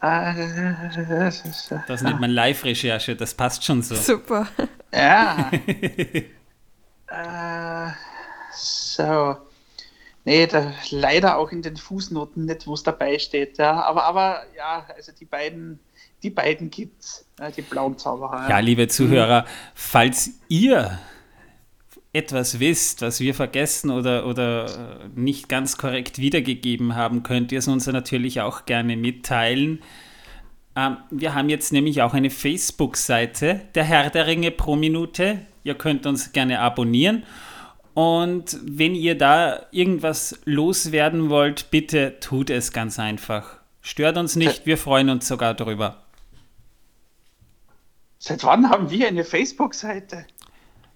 Das 0.00 2.02
nennt 2.02 2.20
man 2.20 2.30
Live-Recherche, 2.30 3.16
das 3.16 3.34
passt 3.34 3.64
schon 3.64 3.82
so. 3.82 3.96
Super. 3.96 4.46
Ja. 4.94 5.50
äh, 7.08 7.90
so. 8.52 9.36
Nee, 10.24 10.46
da, 10.46 10.72
leider 10.90 11.38
auch 11.38 11.50
in 11.50 11.62
den 11.62 11.76
Fußnoten 11.76 12.44
nicht, 12.44 12.66
wo 12.66 12.74
es 12.74 12.82
dabei 12.82 13.18
steht. 13.18 13.58
Ja. 13.58 13.82
Aber, 13.82 14.04
aber 14.04 14.42
ja, 14.56 14.86
also 14.94 15.12
die 15.12 15.24
beiden 15.24 15.80
die 16.22 16.30
beiden 16.30 16.70
gibt's, 16.70 17.26
äh, 17.38 17.50
die 17.52 17.62
blauen 17.62 17.96
Zauberer. 17.96 18.48
Ja, 18.48 18.58
liebe 18.58 18.88
Zuhörer, 18.88 19.42
mhm. 19.42 19.46
falls 19.74 20.30
ihr 20.48 20.98
etwas 22.18 22.60
wisst, 22.60 23.02
was 23.02 23.20
wir 23.20 23.34
vergessen 23.34 23.90
oder, 23.90 24.26
oder 24.26 24.66
äh, 24.66 25.08
nicht 25.14 25.48
ganz 25.48 25.78
korrekt 25.78 26.18
wiedergegeben 26.18 26.94
haben, 26.94 27.22
könnt 27.22 27.52
ihr 27.52 27.60
es 27.60 27.68
uns 27.68 27.86
natürlich 27.86 28.40
auch 28.40 28.66
gerne 28.66 28.96
mitteilen. 28.96 29.80
Ähm, 30.76 30.98
wir 31.10 31.34
haben 31.34 31.48
jetzt 31.48 31.72
nämlich 31.72 32.02
auch 32.02 32.14
eine 32.14 32.30
Facebook-Seite, 32.30 33.62
der 33.74 33.84
Herr 33.84 34.10
der 34.10 34.26
Ringe 34.26 34.50
pro 34.50 34.76
Minute. 34.76 35.40
Ihr 35.64 35.74
könnt 35.74 36.06
uns 36.06 36.32
gerne 36.32 36.60
abonnieren. 36.60 37.24
Und 37.94 38.58
wenn 38.62 38.94
ihr 38.94 39.18
da 39.18 39.66
irgendwas 39.72 40.38
loswerden 40.44 41.30
wollt, 41.30 41.70
bitte 41.70 42.20
tut 42.20 42.50
es 42.50 42.72
ganz 42.72 42.98
einfach. 42.98 43.58
Stört 43.80 44.16
uns 44.18 44.36
nicht, 44.36 44.66
wir 44.66 44.78
freuen 44.78 45.10
uns 45.10 45.26
sogar 45.26 45.54
darüber. 45.54 46.04
Seit 48.18 48.44
wann 48.44 48.68
haben 48.68 48.90
wir 48.90 49.08
eine 49.08 49.24
Facebook-Seite? 49.24 50.26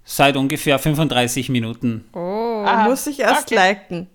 Seit 0.04 0.36
ungefähr 0.36 0.78
35 0.78 1.48
Minuten. 1.48 2.04
Oh, 2.12 2.64
ah, 2.66 2.84
muss 2.88 3.06
ich 3.06 3.20
erst 3.20 3.46
okay. 3.46 3.54
liken. 3.54 4.10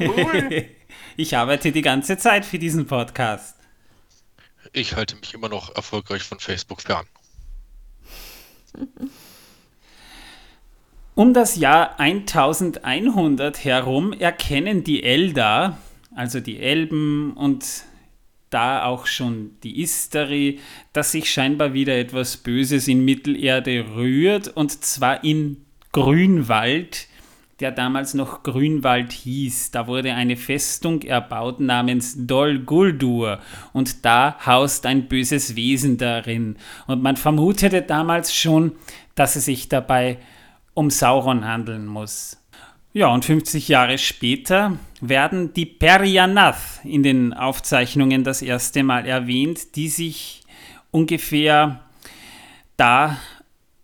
Cool. 0.00 0.66
ich 1.16 1.36
arbeite 1.36 1.70
die 1.70 1.82
ganze 1.82 2.18
Zeit 2.18 2.44
für 2.44 2.58
diesen 2.58 2.86
Podcast. 2.86 3.56
Ich 4.72 4.96
halte 4.96 5.16
mich 5.16 5.34
immer 5.34 5.48
noch 5.48 5.74
erfolgreich 5.76 6.22
von 6.22 6.40
Facebook 6.40 6.82
fern. 6.82 7.06
Um 11.14 11.32
das 11.32 11.54
Jahr 11.54 12.00
1100 12.00 13.64
herum 13.64 14.12
erkennen 14.12 14.82
die 14.82 15.04
Eldar, 15.04 15.78
also 16.16 16.40
die 16.40 16.58
Elben 16.58 17.34
und 17.34 17.84
da 18.54 18.84
auch 18.84 19.06
schon 19.06 19.50
die 19.64 19.82
Istari, 19.82 20.60
dass 20.92 21.12
sich 21.12 21.30
scheinbar 21.30 21.74
wieder 21.74 21.98
etwas 21.98 22.36
Böses 22.36 22.86
in 22.86 23.04
Mittelerde 23.04 23.84
rührt 23.96 24.48
und 24.48 24.84
zwar 24.84 25.24
in 25.24 25.64
Grünwald, 25.90 27.08
der 27.58 27.72
damals 27.72 28.14
noch 28.14 28.44
Grünwald 28.44 29.12
hieß. 29.12 29.72
Da 29.72 29.88
wurde 29.88 30.14
eine 30.14 30.36
Festung 30.36 31.02
erbaut 31.02 31.58
namens 31.58 32.14
Dol 32.16 32.60
Guldur 32.60 33.40
und 33.72 34.04
da 34.04 34.38
haust 34.46 34.86
ein 34.86 35.08
böses 35.08 35.56
Wesen 35.56 35.98
darin. 35.98 36.56
Und 36.86 37.02
man 37.02 37.16
vermutete 37.16 37.82
damals 37.82 38.34
schon, 38.34 38.72
dass 39.16 39.34
es 39.34 39.46
sich 39.46 39.68
dabei 39.68 40.18
um 40.74 40.90
Sauron 40.90 41.44
handeln 41.44 41.86
muss. 41.86 42.36
Ja, 42.96 43.08
und 43.08 43.24
50 43.24 43.66
Jahre 43.66 43.98
später 43.98 44.78
werden 45.00 45.52
die 45.52 45.66
Perianath 45.66 46.80
in 46.84 47.02
den 47.02 47.32
Aufzeichnungen 47.32 48.22
das 48.22 48.40
erste 48.40 48.84
Mal 48.84 49.04
erwähnt, 49.04 49.74
die 49.74 49.88
sich 49.88 50.42
ungefähr 50.92 51.80
da 52.76 53.18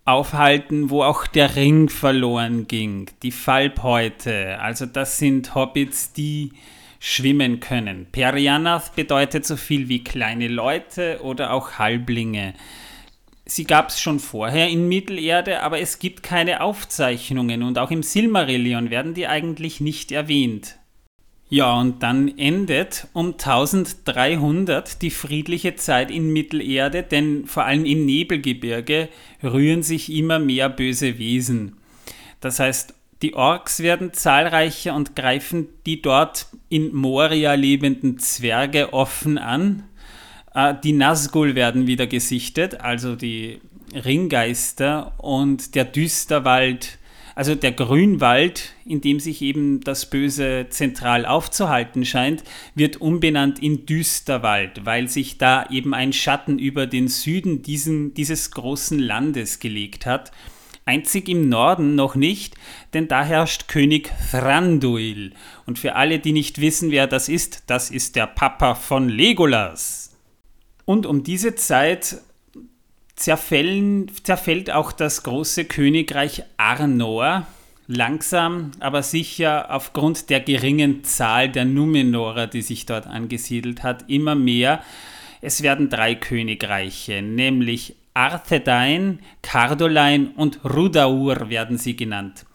aufhalten, 0.04 0.90
wo 0.90 1.02
auch 1.02 1.26
der 1.26 1.56
Ring 1.56 1.88
verloren 1.88 2.68
ging, 2.68 3.10
die 3.24 3.32
Falbhäute. 3.32 4.60
Also 4.60 4.86
das 4.86 5.18
sind 5.18 5.56
Hobbits, 5.56 6.12
die 6.12 6.52
schwimmen 7.00 7.58
können. 7.58 8.06
Perianath 8.12 8.94
bedeutet 8.94 9.44
so 9.44 9.56
viel 9.56 9.88
wie 9.88 10.04
kleine 10.04 10.46
Leute 10.46 11.18
oder 11.24 11.52
auch 11.52 11.80
Halblinge. 11.80 12.54
Sie 13.50 13.64
gab 13.64 13.88
es 13.88 14.00
schon 14.00 14.20
vorher 14.20 14.68
in 14.68 14.86
Mittelerde, 14.86 15.62
aber 15.62 15.80
es 15.80 15.98
gibt 15.98 16.22
keine 16.22 16.60
Aufzeichnungen 16.60 17.64
und 17.64 17.78
auch 17.78 17.90
im 17.90 18.04
Silmarillion 18.04 18.90
werden 18.90 19.12
die 19.12 19.26
eigentlich 19.26 19.80
nicht 19.80 20.12
erwähnt. 20.12 20.78
Ja, 21.48 21.80
und 21.80 22.04
dann 22.04 22.38
endet 22.38 23.08
um 23.12 23.32
1300 23.32 25.02
die 25.02 25.10
friedliche 25.10 25.74
Zeit 25.74 26.12
in 26.12 26.32
Mittelerde, 26.32 27.02
denn 27.02 27.44
vor 27.46 27.64
allem 27.64 27.84
im 27.84 28.06
Nebelgebirge 28.06 29.08
rühren 29.42 29.82
sich 29.82 30.12
immer 30.12 30.38
mehr 30.38 30.68
böse 30.68 31.18
Wesen. 31.18 31.76
Das 32.38 32.60
heißt, 32.60 32.94
die 33.20 33.34
Orks 33.34 33.80
werden 33.80 34.12
zahlreicher 34.12 34.94
und 34.94 35.16
greifen 35.16 35.66
die 35.86 36.00
dort 36.00 36.46
in 36.68 36.94
Moria 36.94 37.54
lebenden 37.54 38.20
Zwerge 38.20 38.92
offen 38.92 39.38
an 39.38 39.82
die 40.54 40.92
Nazgul 40.92 41.54
werden 41.54 41.86
wieder 41.86 42.06
gesichtet, 42.06 42.80
also 42.80 43.14
die 43.14 43.60
Ringgeister 43.94 45.14
und 45.18 45.74
der 45.74 45.84
Düsterwald, 45.84 46.98
also 47.34 47.54
der 47.54 47.72
Grünwald, 47.72 48.74
in 48.84 49.00
dem 49.00 49.20
sich 49.20 49.42
eben 49.42 49.80
das 49.80 50.10
Böse 50.10 50.66
zentral 50.68 51.24
aufzuhalten 51.24 52.04
scheint, 52.04 52.42
wird 52.74 53.00
umbenannt 53.00 53.60
in 53.60 53.86
Düsterwald, 53.86 54.84
weil 54.84 55.08
sich 55.08 55.38
da 55.38 55.66
eben 55.70 55.94
ein 55.94 56.12
Schatten 56.12 56.58
über 56.58 56.86
den 56.86 57.08
Süden 57.08 57.62
diesen, 57.62 58.14
dieses 58.14 58.50
großen 58.50 58.98
Landes 58.98 59.60
gelegt 59.60 60.06
hat. 60.06 60.32
Einzig 60.84 61.28
im 61.28 61.48
Norden 61.48 61.94
noch 61.94 62.16
nicht, 62.16 62.56
denn 62.94 63.06
da 63.06 63.22
herrscht 63.22 63.68
König 63.68 64.10
Thranduil. 64.32 65.32
Und 65.66 65.78
für 65.78 65.94
alle, 65.94 66.18
die 66.18 66.32
nicht 66.32 66.60
wissen, 66.60 66.90
wer 66.90 67.06
das 67.06 67.28
ist, 67.28 67.64
das 67.68 67.90
ist 67.90 68.16
der 68.16 68.26
Papa 68.26 68.74
von 68.74 69.08
Legolas. 69.08 69.99
Und 70.90 71.06
um 71.06 71.22
diese 71.22 71.54
Zeit 71.54 72.16
zerfällen, 73.14 74.10
zerfällt 74.24 74.72
auch 74.72 74.90
das 74.90 75.22
große 75.22 75.64
Königreich 75.66 76.42
Arnor, 76.56 77.46
langsam, 77.86 78.72
aber 78.80 79.04
sicher 79.04 79.70
aufgrund 79.70 80.30
der 80.30 80.40
geringen 80.40 81.04
Zahl 81.04 81.48
der 81.48 81.64
Numenorer, 81.64 82.48
die 82.48 82.62
sich 82.62 82.86
dort 82.86 83.06
angesiedelt 83.06 83.84
hat, 83.84 84.10
immer 84.10 84.34
mehr. 84.34 84.82
Es 85.40 85.62
werden 85.62 85.90
drei 85.90 86.16
Königreiche, 86.16 87.22
nämlich 87.22 87.94
Arthedain, 88.12 89.20
Cardolein 89.42 90.32
und 90.32 90.58
Rudaur 90.64 91.50
werden 91.50 91.78
sie 91.78 91.94
genannt. 91.94 92.46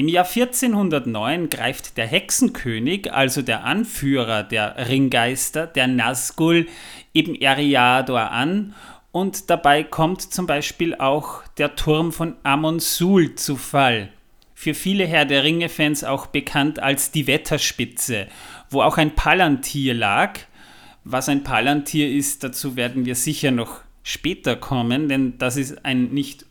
Im 0.00 0.08
Jahr 0.08 0.24
1409 0.24 1.50
greift 1.50 1.98
der 1.98 2.06
Hexenkönig, 2.06 3.12
also 3.12 3.42
der 3.42 3.64
Anführer 3.64 4.42
der 4.42 4.88
Ringgeister, 4.88 5.66
der 5.66 5.88
Nazgul, 5.88 6.68
eben 7.12 7.34
Eriador 7.34 8.30
an 8.30 8.74
und 9.12 9.50
dabei 9.50 9.84
kommt 9.84 10.22
zum 10.22 10.46
Beispiel 10.46 10.94
auch 10.94 11.42
der 11.58 11.76
Turm 11.76 12.14
von 12.14 12.36
Amon-Sul 12.44 13.34
zu 13.34 13.56
Fall. 13.56 14.08
Für 14.54 14.72
viele 14.72 15.06
Herr 15.06 15.26
der 15.26 15.44
Ringe-Fans 15.44 16.02
auch 16.02 16.28
bekannt 16.28 16.78
als 16.78 17.10
die 17.10 17.26
Wetterspitze, 17.26 18.26
wo 18.70 18.80
auch 18.80 18.96
ein 18.96 19.14
Palantir 19.14 19.92
lag. 19.92 20.38
Was 21.04 21.28
ein 21.28 21.44
Palantir 21.44 22.10
ist, 22.10 22.42
dazu 22.42 22.74
werden 22.74 23.04
wir 23.04 23.16
sicher 23.16 23.50
noch 23.50 23.82
später 24.02 24.56
kommen, 24.56 25.10
denn 25.10 25.36
das 25.36 25.58
ist 25.58 25.84
ein 25.84 26.04
nicht 26.04 26.46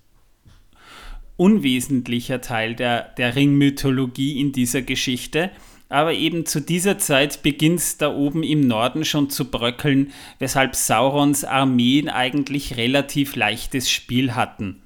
unwesentlicher 1.40 2.42
Teil 2.42 2.76
der, 2.76 3.14
der 3.18 3.36
Ringmythologie 3.36 4.40
in 4.40 4.52
dieser 4.52 4.82
Geschichte. 4.82 5.52
Aber 5.88 6.14
eben 6.14 6.46
zu 6.46 6.62
dieser 6.62 6.98
Zeit 7.00 7.42
beginnt 7.42 7.80
es 7.80 7.98
da 7.98 8.14
oben 8.14 8.44
im 8.44 8.68
Norden 8.68 9.06
schon 9.06 9.30
zu 9.30 9.50
bröckeln, 9.50 10.12
weshalb 10.38 10.76
Saurons 10.76 11.46
Armeen 11.46 12.10
eigentlich 12.10 12.78
relativ 12.78 13.36
leichtes 13.36 13.90
Spiel 13.90 14.36
hatten. 14.36 14.82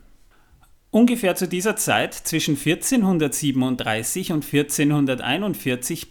Ungefähr 0.91 1.35
zu 1.35 1.47
dieser 1.47 1.75
Zeit, 1.75 2.13
zwischen 2.13 2.55
1437 2.55 4.31
und 4.31 4.45
1441, 4.45 6.07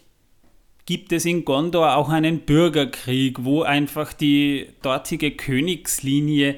gibt 0.86 1.12
es 1.12 1.24
in 1.24 1.44
Gondor 1.44 1.94
auch 1.94 2.08
einen 2.08 2.40
Bürgerkrieg, 2.40 3.44
wo 3.44 3.62
einfach 3.62 4.12
die 4.12 4.66
dortige 4.82 5.30
Königslinie 5.30 6.56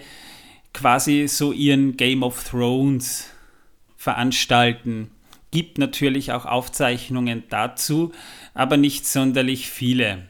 quasi 0.73 1.29
so 1.29 1.53
ihren 1.53 1.99
Game 1.99 2.23
of 2.23 2.42
Thrones 2.49 3.34
veranstalten. 4.05 5.11
Gibt 5.51 5.79
natürlich 5.79 6.33
auch 6.33 6.45
Aufzeichnungen 6.45 7.45
dazu, 7.49 8.12
aber 8.53 8.77
nicht 8.77 9.07
sonderlich 9.07 9.71
viele. 9.71 10.27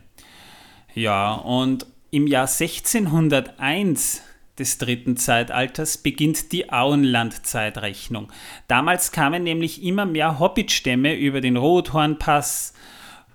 Ja, 0.95 1.33
und 1.35 1.87
im 2.13 2.29
Jahr 2.29 2.47
1601 2.47 4.23
des 4.57 4.79
dritten 4.79 5.17
Zeitalters 5.17 5.99
beginnt 5.99 6.53
die 6.53 6.71
Auenland-Zeitrechnung. 6.73 8.31
Damals 8.69 9.11
kamen 9.11 9.43
nämlich 9.43 9.83
immer 9.83 10.07
mehr 10.07 10.39
Hobbitstämme 10.39 11.17
über 11.17 11.41
den 11.41 11.57
Rothornpass, 11.57 12.75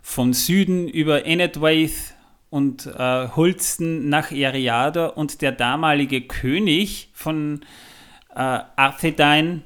von 0.02 0.32
Süden 0.32 0.88
über 0.88 1.26
Enedwaith 1.26 2.16
und 2.50 2.88
äh, 2.88 3.28
Hulsten 3.36 4.08
nach 4.08 4.32
Eriador 4.32 5.18
und 5.18 5.42
der 5.42 5.52
damalige 5.52 6.22
König 6.22 7.10
von 7.14 7.62
äh, 8.34 8.60
Arthedain, 8.76 9.64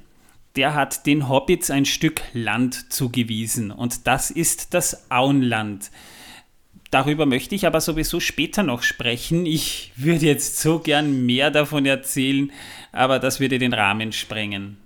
der 0.56 0.74
hat 0.74 1.06
den 1.06 1.30
Hobbits 1.30 1.72
ein 1.72 1.86
Stück 1.86 2.22
Land 2.34 2.92
zugewiesen 2.92 3.72
und 3.72 4.08
das 4.08 4.32
ist 4.32 4.74
das 4.74 5.10
Auenland. 5.10 5.90
Darüber 6.92 7.26
möchte 7.26 7.56
ich 7.56 7.66
aber 7.66 7.82
sowieso 7.82 8.20
später 8.20 8.62
noch 8.62 8.84
sprechen. 8.84 9.48
Ich 9.48 9.92
würde 9.96 10.28
jetzt 10.28 10.60
so 10.60 10.78
gern 10.78 11.26
mehr 11.26 11.50
davon 11.50 11.88
erzählen, 11.88 12.52
aber 12.92 13.18
das 13.18 13.40
würde 13.40 13.58
den 13.58 13.74
Rahmen 13.74 14.12
sprengen. 14.12 14.78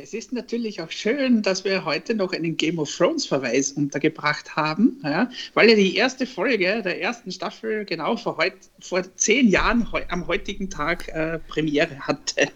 Es 0.00 0.14
ist 0.14 0.32
natürlich 0.32 0.80
auch 0.80 0.92
schön, 0.92 1.42
dass 1.42 1.64
wir 1.64 1.84
heute 1.84 2.14
noch 2.14 2.32
einen 2.32 2.56
Game 2.56 2.78
of 2.78 2.94
Thrones 2.96 3.26
Verweis 3.26 3.72
untergebracht 3.72 4.54
haben, 4.54 5.00
ja, 5.02 5.28
weil 5.54 5.70
ja 5.70 5.74
die 5.74 5.96
erste 5.96 6.24
Folge 6.24 6.82
der 6.84 7.02
ersten 7.02 7.32
Staffel 7.32 7.84
genau 7.84 8.16
vor, 8.16 8.36
heut, 8.36 8.52
vor 8.78 9.02
zehn 9.16 9.48
Jahren 9.48 9.90
heu, 9.90 10.00
am 10.08 10.28
heutigen 10.28 10.70
Tag 10.70 11.08
äh, 11.08 11.40
Premiere 11.48 11.98
hatte. 11.98 12.46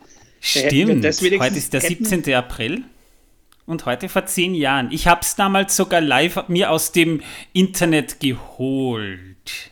Stimmt, 0.45 1.05
heute 1.05 1.57
ist 1.57 1.73
der 1.73 1.81
17. 1.81 2.35
April 2.35 2.83
und 3.65 3.87
heute 3.87 4.09
vor 4.09 4.27
zehn 4.27 4.57
Jahren. 4.57 4.91
Ich 4.91 5.07
habe 5.07 5.21
es 5.21 5.37
damals 5.37 5.77
sogar 5.77 6.01
live 6.01 6.49
mir 6.49 6.73
aus 6.73 6.91
dem 6.91 7.21
Internet 7.53 8.19
geholt 8.19 9.71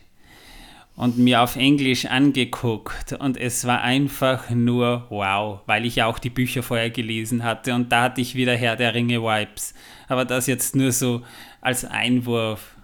und 0.94 1.18
mir 1.18 1.42
auf 1.42 1.56
Englisch 1.56 2.06
angeguckt 2.06 3.14
und 3.14 3.36
es 3.36 3.66
war 3.66 3.82
einfach 3.82 4.48
nur 4.50 5.06
wow, 5.08 5.58
weil 5.66 5.84
ich 5.84 5.96
ja 5.96 6.06
auch 6.06 6.20
die 6.20 6.30
Bücher 6.30 6.62
vorher 6.62 6.90
gelesen 6.90 7.42
hatte 7.42 7.74
und 7.74 7.90
da 7.90 8.02
hatte 8.02 8.20
ich 8.20 8.36
wieder 8.36 8.54
Herr 8.54 8.76
der 8.76 8.94
Ringe 8.94 9.20
Vibes. 9.22 9.74
Aber 10.06 10.24
das 10.24 10.46
jetzt 10.46 10.76
nur 10.76 10.92
so 10.92 11.22
als 11.60 11.84
Einwurf. 11.84 12.76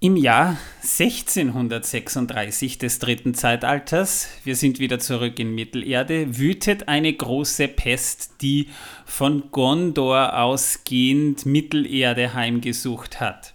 Im 0.00 0.14
Jahr 0.14 0.56
1636 0.82 2.78
des 2.78 3.00
dritten 3.00 3.34
Zeitalters, 3.34 4.28
wir 4.44 4.54
sind 4.54 4.78
wieder 4.78 5.00
zurück 5.00 5.40
in 5.40 5.56
Mittelerde, 5.56 6.38
wütet 6.38 6.86
eine 6.86 7.12
große 7.12 7.66
Pest, 7.66 8.34
die 8.40 8.68
von 9.04 9.50
Gondor 9.50 10.38
ausgehend 10.38 11.46
Mittelerde 11.46 12.32
heimgesucht 12.34 13.18
hat. 13.18 13.54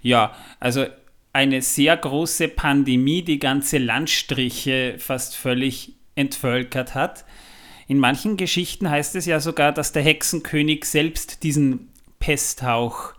Ja, 0.00 0.32
also 0.60 0.86
eine 1.32 1.60
sehr 1.60 1.96
große 1.96 2.46
Pandemie, 2.46 3.22
die 3.22 3.40
ganze 3.40 3.78
Landstriche 3.78 4.94
fast 4.98 5.34
völlig 5.34 5.94
entvölkert 6.14 6.94
hat. 6.94 7.24
In 7.88 7.98
manchen 7.98 8.36
Geschichten 8.36 8.88
heißt 8.88 9.16
es 9.16 9.26
ja 9.26 9.40
sogar, 9.40 9.72
dass 9.72 9.90
der 9.90 10.04
Hexenkönig 10.04 10.84
selbst 10.84 11.42
diesen 11.42 11.88
Pesthauch 12.20 13.14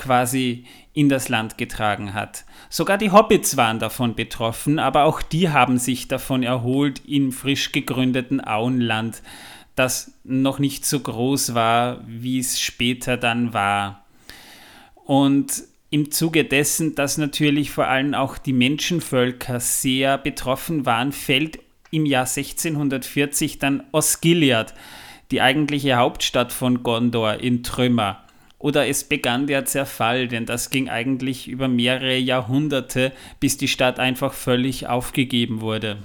quasi 0.00 0.64
in 0.92 1.08
das 1.08 1.28
Land 1.28 1.56
getragen 1.58 2.14
hat. 2.14 2.44
Sogar 2.68 2.98
die 2.98 3.10
Hobbits 3.10 3.56
waren 3.56 3.78
davon 3.78 4.14
betroffen, 4.14 4.78
aber 4.78 5.04
auch 5.04 5.22
die 5.22 5.50
haben 5.50 5.78
sich 5.78 6.08
davon 6.08 6.42
erholt 6.42 7.02
im 7.06 7.32
frisch 7.32 7.72
gegründeten 7.72 8.44
Auenland, 8.44 9.22
das 9.76 10.12
noch 10.24 10.58
nicht 10.58 10.84
so 10.84 11.00
groß 11.00 11.54
war, 11.54 12.02
wie 12.06 12.38
es 12.38 12.60
später 12.60 13.16
dann 13.16 13.54
war. 13.54 14.04
Und 15.04 15.62
im 15.90 16.10
Zuge 16.10 16.44
dessen, 16.44 16.94
dass 16.94 17.18
natürlich 17.18 17.70
vor 17.70 17.86
allem 17.86 18.14
auch 18.14 18.38
die 18.38 18.52
Menschenvölker 18.52 19.58
sehr 19.58 20.18
betroffen 20.18 20.86
waren, 20.86 21.12
fällt 21.12 21.58
im 21.90 22.06
Jahr 22.06 22.26
1640 22.26 23.58
dann 23.58 23.82
Osgiliath, 23.92 24.74
die 25.30 25.40
eigentliche 25.40 25.96
Hauptstadt 25.96 26.52
von 26.52 26.82
Gondor, 26.82 27.34
in 27.34 27.62
Trümmer 27.62 28.24
oder 28.60 28.86
es 28.86 29.02
begann 29.02 29.48
der 29.48 29.64
Zerfall, 29.64 30.28
denn 30.28 30.46
das 30.46 30.70
ging 30.70 30.88
eigentlich 30.88 31.48
über 31.48 31.66
mehrere 31.66 32.18
Jahrhunderte, 32.18 33.10
bis 33.40 33.56
die 33.56 33.68
Stadt 33.68 33.98
einfach 33.98 34.34
völlig 34.34 34.86
aufgegeben 34.86 35.62
wurde. 35.62 35.96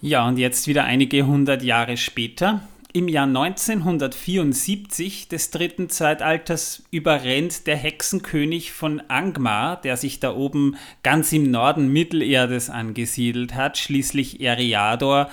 Ja, 0.00 0.28
und 0.28 0.38
jetzt 0.38 0.68
wieder 0.68 0.84
einige 0.84 1.26
hundert 1.26 1.62
Jahre 1.62 1.96
später, 1.96 2.62
im 2.92 3.08
Jahr 3.08 3.26
1974 3.26 5.28
des 5.28 5.50
dritten 5.50 5.88
Zeitalters 5.88 6.82
überrennt 6.90 7.68
der 7.68 7.76
Hexenkönig 7.76 8.72
von 8.72 9.00
Angmar, 9.08 9.80
der 9.80 9.96
sich 9.96 10.18
da 10.18 10.34
oben 10.34 10.76
ganz 11.04 11.32
im 11.32 11.50
Norden 11.50 11.88
Mittelerdes 11.88 12.68
angesiedelt 12.68 13.54
hat, 13.54 13.78
schließlich 13.78 14.40
Eriador 14.40 15.30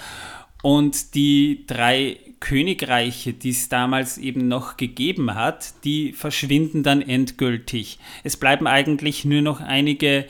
und 0.61 1.15
die 1.15 1.65
drei 1.65 2.19
Königreiche, 2.39 3.33
die 3.33 3.49
es 3.49 3.69
damals 3.69 4.17
eben 4.17 4.47
noch 4.47 4.77
gegeben 4.77 5.35
hat, 5.35 5.83
die 5.83 6.13
verschwinden 6.13 6.83
dann 6.83 7.01
endgültig. 7.01 7.99
Es 8.23 8.37
bleiben 8.37 8.67
eigentlich 8.67 9.25
nur 9.25 9.41
noch 9.41 9.59
einige 9.59 10.25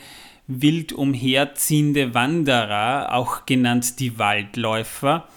wild 0.48 0.94
umherziehende 0.94 2.14
Wanderer, 2.14 3.14
auch 3.14 3.46
genannt 3.46 4.00
die 4.00 4.18
Waldläufer. 4.18 5.28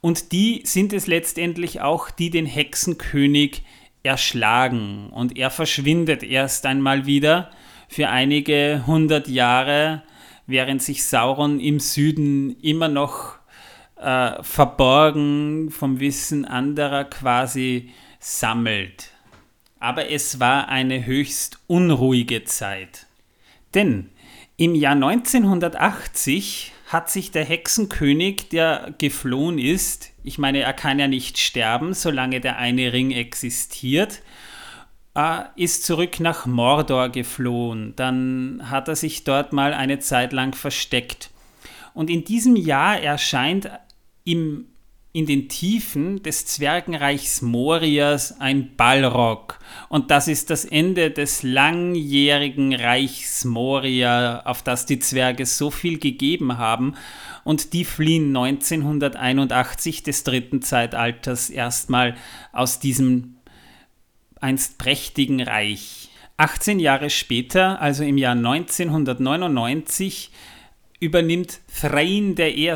Und 0.00 0.32
die 0.32 0.62
sind 0.64 0.92
es 0.92 1.06
letztendlich 1.06 1.80
auch, 1.80 2.10
die 2.10 2.30
den 2.30 2.46
Hexenkönig 2.46 3.62
erschlagen. 4.02 5.10
Und 5.10 5.36
er 5.36 5.50
verschwindet 5.50 6.22
erst 6.22 6.66
einmal 6.66 7.06
wieder 7.06 7.50
für 7.88 8.08
einige 8.08 8.84
hundert 8.86 9.28
Jahre, 9.28 10.02
während 10.46 10.82
sich 10.82 11.04
Sauron 11.04 11.60
im 11.60 11.78
Süden 11.78 12.56
immer 12.60 12.88
noch 12.88 13.38
äh, 14.02 14.42
verborgen 14.42 15.70
vom 15.70 16.00
Wissen 16.00 16.44
anderer 16.44 17.04
quasi 17.04 17.90
sammelt. 18.18 19.10
Aber 19.78 20.10
es 20.10 20.40
war 20.40 20.68
eine 20.68 21.06
höchst 21.06 21.58
unruhige 21.66 22.44
Zeit. 22.44 23.06
Denn 23.74 24.10
im 24.56 24.74
Jahr 24.74 24.94
1980 24.94 26.72
hat 26.86 27.10
sich 27.10 27.30
der 27.30 27.44
Hexenkönig, 27.44 28.48
der 28.50 28.94
geflohen 28.98 29.58
ist, 29.58 30.10
ich 30.22 30.38
meine, 30.38 30.60
er 30.60 30.72
kann 30.72 30.98
ja 30.98 31.08
nicht 31.08 31.38
sterben, 31.38 31.94
solange 31.94 32.40
der 32.40 32.58
eine 32.58 32.92
Ring 32.92 33.10
existiert, 33.10 34.22
äh, 35.14 35.42
ist 35.56 35.84
zurück 35.84 36.20
nach 36.20 36.46
Mordor 36.46 37.08
geflohen. 37.08 37.94
Dann 37.96 38.62
hat 38.70 38.88
er 38.88 38.96
sich 38.96 39.24
dort 39.24 39.52
mal 39.52 39.74
eine 39.74 39.98
Zeit 39.98 40.32
lang 40.32 40.54
versteckt. 40.54 41.30
Und 41.94 42.08
in 42.08 42.24
diesem 42.24 42.56
Jahr 42.56 43.00
erscheint 43.00 43.70
im, 44.24 44.66
in 45.12 45.26
den 45.26 45.48
Tiefen 45.48 46.22
des 46.22 46.46
Zwergenreichs 46.46 47.42
Morias 47.42 48.40
ein 48.40 48.76
Balrog. 48.76 49.58
Und 49.88 50.10
das 50.10 50.28
ist 50.28 50.50
das 50.50 50.64
Ende 50.64 51.10
des 51.10 51.42
langjährigen 51.42 52.74
Reichs 52.74 53.44
Moria, 53.44 54.42
auf 54.46 54.62
das 54.62 54.86
die 54.86 54.98
Zwerge 54.98 55.44
so 55.44 55.70
viel 55.70 55.98
gegeben 55.98 56.56
haben. 56.58 56.94
Und 57.44 57.72
die 57.72 57.84
fliehen 57.84 58.34
1981 58.36 60.02
des 60.02 60.24
dritten 60.24 60.62
Zeitalters 60.62 61.50
erstmal 61.50 62.16
aus 62.52 62.80
diesem 62.80 63.36
einst 64.40 64.78
prächtigen 64.78 65.42
Reich. 65.42 66.10
18 66.36 66.80
Jahre 66.80 67.10
später, 67.10 67.80
also 67.80 68.02
im 68.02 68.18
Jahr 68.18 68.34
1999, 68.34 70.30
übernimmt 70.98 71.60
Thrain 71.80 72.34
I 72.38 72.74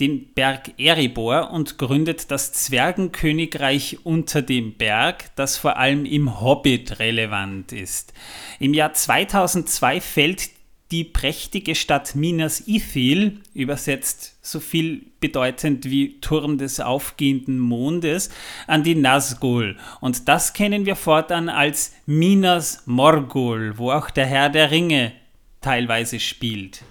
den 0.00 0.32
Berg 0.34 0.78
Erebor 0.78 1.50
und 1.50 1.78
gründet 1.78 2.30
das 2.30 2.52
Zwergenkönigreich 2.52 3.98
unter 4.04 4.42
dem 4.42 4.74
Berg, 4.74 5.30
das 5.36 5.56
vor 5.56 5.76
allem 5.76 6.04
im 6.04 6.40
Hobbit 6.40 6.98
relevant 6.98 7.72
ist. 7.72 8.12
Im 8.58 8.74
Jahr 8.74 8.92
2002 8.92 10.00
fällt 10.00 10.50
die 10.90 11.04
prächtige 11.04 11.74
Stadt 11.74 12.14
Minas 12.14 12.68
Ithil, 12.68 13.40
übersetzt 13.54 14.36
so 14.42 14.60
viel 14.60 15.06
bedeutend 15.18 15.86
wie 15.86 16.20
Turm 16.20 16.58
des 16.58 16.78
aufgehenden 16.80 17.58
Mondes, 17.58 18.30
an 18.66 18.82
die 18.82 18.94
Nazgul. 18.94 19.76
Und 20.00 20.28
das 20.28 20.52
kennen 20.52 20.86
wir 20.86 20.96
fortan 20.96 21.48
als 21.48 21.94
Minas 22.06 22.82
Morgul, 22.86 23.78
wo 23.78 23.90
auch 23.90 24.10
der 24.10 24.26
Herr 24.26 24.50
der 24.50 24.70
Ringe 24.70 25.12
teilweise 25.60 26.20
spielt. 26.20 26.82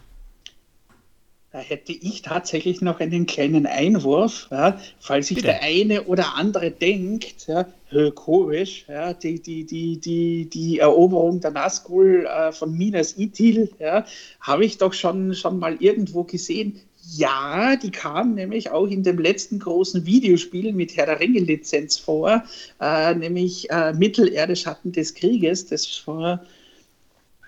Da 1.53 1.59
hätte 1.59 1.91
ich 1.91 2.23
tatsächlich 2.23 2.81
noch 2.81 2.99
einen 2.99 3.27
kleinen 3.27 3.67
Einwurf, 3.67 4.47
ja, 4.49 4.79
falls 4.99 5.27
sich 5.27 5.35
Bitte. 5.35 5.49
der 5.49 5.61
eine 5.61 6.05
oder 6.05 6.35
andere 6.35 6.71
denkt, 6.71 7.45
ja, 7.45 7.67
komisch, 8.15 8.85
ja, 8.87 9.13
die, 9.13 9.39
die, 9.39 9.63
die, 9.63 9.99
die, 9.99 10.49
die 10.49 10.79
Eroberung 10.79 11.41
der 11.41 11.51
Nazgul 11.51 12.25
äh, 12.25 12.51
von 12.51 12.75
Minas 12.75 13.19
Ithil, 13.19 13.69
ja, 13.77 14.03
habe 14.39 14.65
ich 14.65 14.79
doch 14.79 14.93
schon, 14.93 15.35
schon 15.35 15.59
mal 15.59 15.77
irgendwo 15.79 16.23
gesehen. 16.23 16.79
Ja, 17.15 17.75
die 17.75 17.91
kam 17.91 18.33
nämlich 18.33 18.71
auch 18.71 18.87
in 18.87 19.03
dem 19.03 19.19
letzten 19.19 19.59
großen 19.59 20.07
Videospiel 20.07 20.73
mit 20.73 20.97
Herr 20.97 21.05
der 21.05 21.19
Ringe-Lizenz 21.19 21.99
vor, 21.99 22.43
äh, 22.81 23.13
nämlich 23.13 23.69
äh, 23.69 23.93
Mittelerde 23.93 24.55
Schatten 24.55 24.91
des 24.91 25.13
Krieges, 25.13 25.67
das 25.67 25.85
vor 25.85 26.43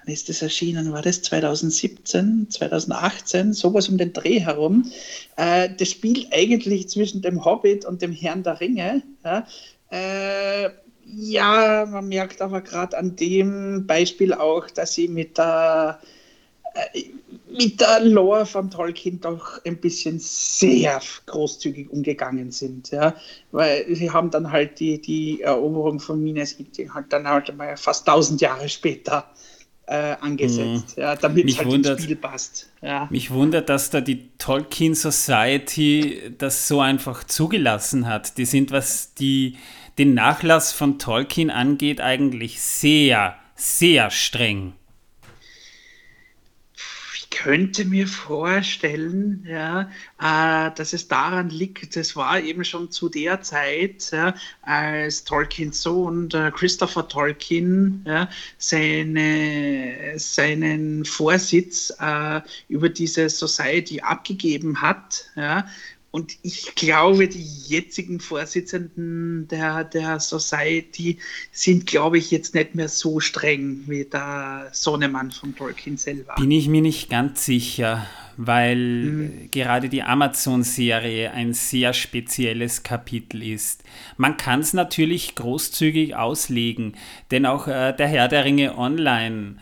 wann 0.05 0.13
ist 0.13 0.29
das 0.29 0.41
erschienen? 0.41 0.91
War 0.91 1.01
das 1.01 1.21
2017, 1.23 2.47
2018, 2.49 3.53
sowas 3.53 3.89
um 3.89 3.97
den 3.97 4.13
Dreh 4.13 4.39
herum? 4.39 4.91
Äh, 5.35 5.69
das 5.77 5.91
spielt 5.91 6.27
eigentlich 6.31 6.89
zwischen 6.89 7.21
dem 7.21 7.43
Hobbit 7.43 7.85
und 7.85 8.01
dem 8.01 8.11
Herrn 8.11 8.43
der 8.43 8.59
Ringe. 8.59 9.03
Ja, 9.23 9.47
äh, 9.91 10.69
ja 11.05 11.87
man 11.89 12.07
merkt 12.07 12.41
aber 12.41 12.61
gerade 12.61 12.97
an 12.97 13.15
dem 13.15 13.85
Beispiel 13.87 14.33
auch, 14.33 14.69
dass 14.69 14.93
sie 14.93 15.07
mit 15.07 15.37
der 15.37 15.99
äh, 16.73 17.03
mit 17.57 17.79
der 17.79 18.01
Lore 18.01 18.45
von 18.45 18.69
Tolkien 18.69 19.21
doch 19.21 19.63
ein 19.65 19.77
bisschen 19.77 20.19
sehr 20.19 21.01
großzügig 21.25 21.89
umgegangen 21.89 22.51
sind. 22.51 22.91
Ja? 22.91 23.15
Weil 23.51 23.85
sie 23.95 24.11
haben 24.11 24.29
dann 24.29 24.51
halt 24.51 24.79
die, 24.79 24.99
die 24.99 25.41
Eroberung 25.41 25.99
von 25.99 26.21
Minas 26.21 26.59
Ithil 26.59 26.93
halt 26.93 27.13
dann 27.13 27.27
halt 27.27 27.55
mal 27.55 27.77
fast 27.77 28.05
tausend 28.07 28.41
Jahre 28.41 28.67
später 28.67 29.31
äh, 29.87 30.15
angesetzt, 30.19 30.97
mhm. 30.97 31.03
ja, 31.03 31.15
damit 31.15 31.47
es 31.47 31.57
halt 31.57 31.67
wundert, 31.67 31.97
ins 31.97 32.03
Spiel 32.03 32.15
passt. 32.15 32.69
Ja. 32.81 33.07
Mich 33.11 33.31
wundert, 33.31 33.69
dass 33.69 33.89
da 33.89 34.01
die 34.01 34.29
Tolkien 34.37 34.95
Society 34.95 36.33
das 36.37 36.67
so 36.67 36.81
einfach 36.81 37.23
zugelassen 37.23 38.07
hat. 38.07 38.37
Die 38.37 38.45
sind, 38.45 38.71
was 38.71 39.13
die, 39.13 39.57
den 39.97 40.13
Nachlass 40.13 40.71
von 40.71 40.97
Tolkien 40.97 41.49
angeht, 41.49 42.01
eigentlich 42.01 42.61
sehr, 42.61 43.35
sehr 43.55 44.09
streng 44.09 44.73
könnte 47.35 47.85
mir 47.85 48.07
vorstellen, 48.07 49.45
ja, 49.47 49.89
äh, 50.19 50.71
dass 50.75 50.93
es 50.93 51.07
daran 51.07 51.49
liegt, 51.49 51.95
das 51.95 52.15
war 52.15 52.39
eben 52.39 52.63
schon 52.63 52.91
zu 52.91 53.09
der 53.09 53.41
Zeit, 53.41 54.09
ja, 54.11 54.33
als 54.61 55.25
Tolkiens 55.25 55.81
Sohn, 55.81 56.29
der 56.29 56.51
Christopher 56.51 57.07
Tolkien, 57.07 58.03
ja, 58.07 58.29
seine, 58.57 60.13
seinen 60.15 61.03
Vorsitz 61.03 61.93
äh, 61.99 62.41
über 62.69 62.89
diese 62.89 63.29
Society 63.29 63.99
abgegeben 63.99 64.81
hat. 64.81 65.25
Ja, 65.35 65.67
und 66.15 66.37
ich 66.43 66.75
glaube, 66.75 67.27
die 67.27 67.45
jetzigen 67.67 68.21
Vorsitzenden 68.21 69.49
der, 69.49 69.83
der 69.83 70.21
Society 70.21 71.17
sind, 71.51 71.87
glaube 71.87 72.19
ich, 72.19 72.31
jetzt 72.31 72.55
nicht 72.55 72.73
mehr 72.73 72.87
so 72.87 73.19
streng 73.19 73.83
wie 73.87 74.05
der 74.05 74.69
Sohnemann 74.71 75.31
von 75.31 75.53
Tolkien 75.53 75.97
selber. 75.97 76.35
Bin 76.35 76.51
ich 76.51 76.69
mir 76.69 76.81
nicht 76.81 77.09
ganz 77.09 77.45
sicher, 77.45 78.07
weil 78.37 78.77
mhm. 78.77 79.51
gerade 79.51 79.89
die 79.89 80.03
Amazon-Serie 80.03 81.31
ein 81.31 81.53
sehr 81.53 81.91
spezielles 81.91 82.83
Kapitel 82.83 83.43
ist. 83.43 83.83
Man 84.15 84.37
kann 84.37 84.61
es 84.61 84.71
natürlich 84.71 85.35
großzügig 85.35 86.15
auslegen, 86.15 86.95
denn 87.29 87.45
auch 87.45 87.67
äh, 87.67 87.91
der 87.91 88.07
Herr 88.07 88.29
der 88.29 88.45
Ringe 88.45 88.77
Online 88.77 89.57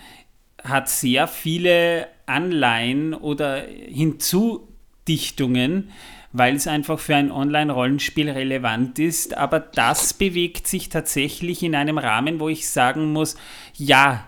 hat 0.63 0.88
sehr 0.88 1.28
viele 1.28 2.10
Anleihen 2.28 3.16
oder 3.16 3.63
Hinzudichtungen, 3.63 5.89
weil 6.34 6.56
es 6.56 6.67
einfach 6.67 7.00
für 7.00 7.15
ein 7.15 7.32
Online-Rollenspiel 7.32 8.30
relevant 8.30 8.98
ist. 8.98 9.38
Aber 9.38 9.60
das 9.60 10.13
bewegt 10.13 10.67
sich 10.67 10.89
tatsächlich 10.89 11.62
in 11.62 11.76
einem 11.76 12.00
Rahmen, 12.00 12.39
wo 12.39 12.50
ich 12.50 12.67
sagen 12.67 13.13
muss, 13.13 13.38
ja, 13.76 14.26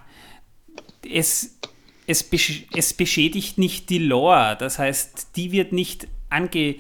es, 1.12 1.60
es, 2.06 2.24
besch 2.24 2.66
es 2.76 2.94
beschädigt 2.94 3.58
nicht 3.58 3.90
die 3.90 3.98
Lore. 3.98 4.56
Das 4.60 4.78
heißt, 4.80 5.36
die 5.36 5.52
wird 5.52 5.74
nicht 5.74 6.08
ange 6.30 6.76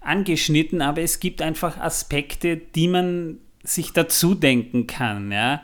angeschnitten, 0.00 0.80
aber 0.80 1.02
es 1.02 1.20
gibt 1.20 1.42
einfach 1.42 1.76
Aspekte, 1.78 2.56
die 2.56 2.88
man 2.88 3.38
sich 3.62 3.92
dazu 3.92 4.34
denken 4.34 4.86
kann. 4.86 5.32
Ja? 5.32 5.62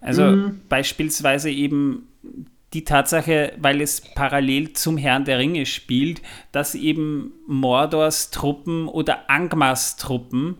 Also 0.00 0.24
mhm. 0.24 0.60
beispielsweise 0.68 1.50
eben 1.50 2.08
die 2.72 2.84
Tatsache, 2.84 3.54
weil 3.58 3.80
es 3.80 4.00
parallel 4.00 4.72
zum 4.74 4.96
Herrn 4.96 5.24
der 5.24 5.38
Ringe 5.38 5.66
spielt, 5.66 6.22
dass 6.52 6.74
eben 6.74 7.32
Mordors 7.46 8.30
Truppen 8.30 8.86
oder 8.86 9.28
Angmas 9.28 9.96
Truppen, 9.96 10.58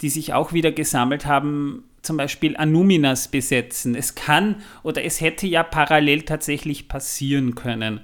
die 0.00 0.08
sich 0.08 0.32
auch 0.32 0.52
wieder 0.52 0.72
gesammelt 0.72 1.26
haben, 1.26 1.84
zum 2.02 2.16
Beispiel 2.16 2.56
Anuminas 2.56 3.28
besetzen. 3.28 3.94
Es 3.94 4.14
kann 4.14 4.56
oder 4.82 5.04
es 5.04 5.20
hätte 5.20 5.46
ja 5.46 5.62
parallel 5.62 6.22
tatsächlich 6.22 6.88
passieren 6.88 7.54
können. 7.54 8.00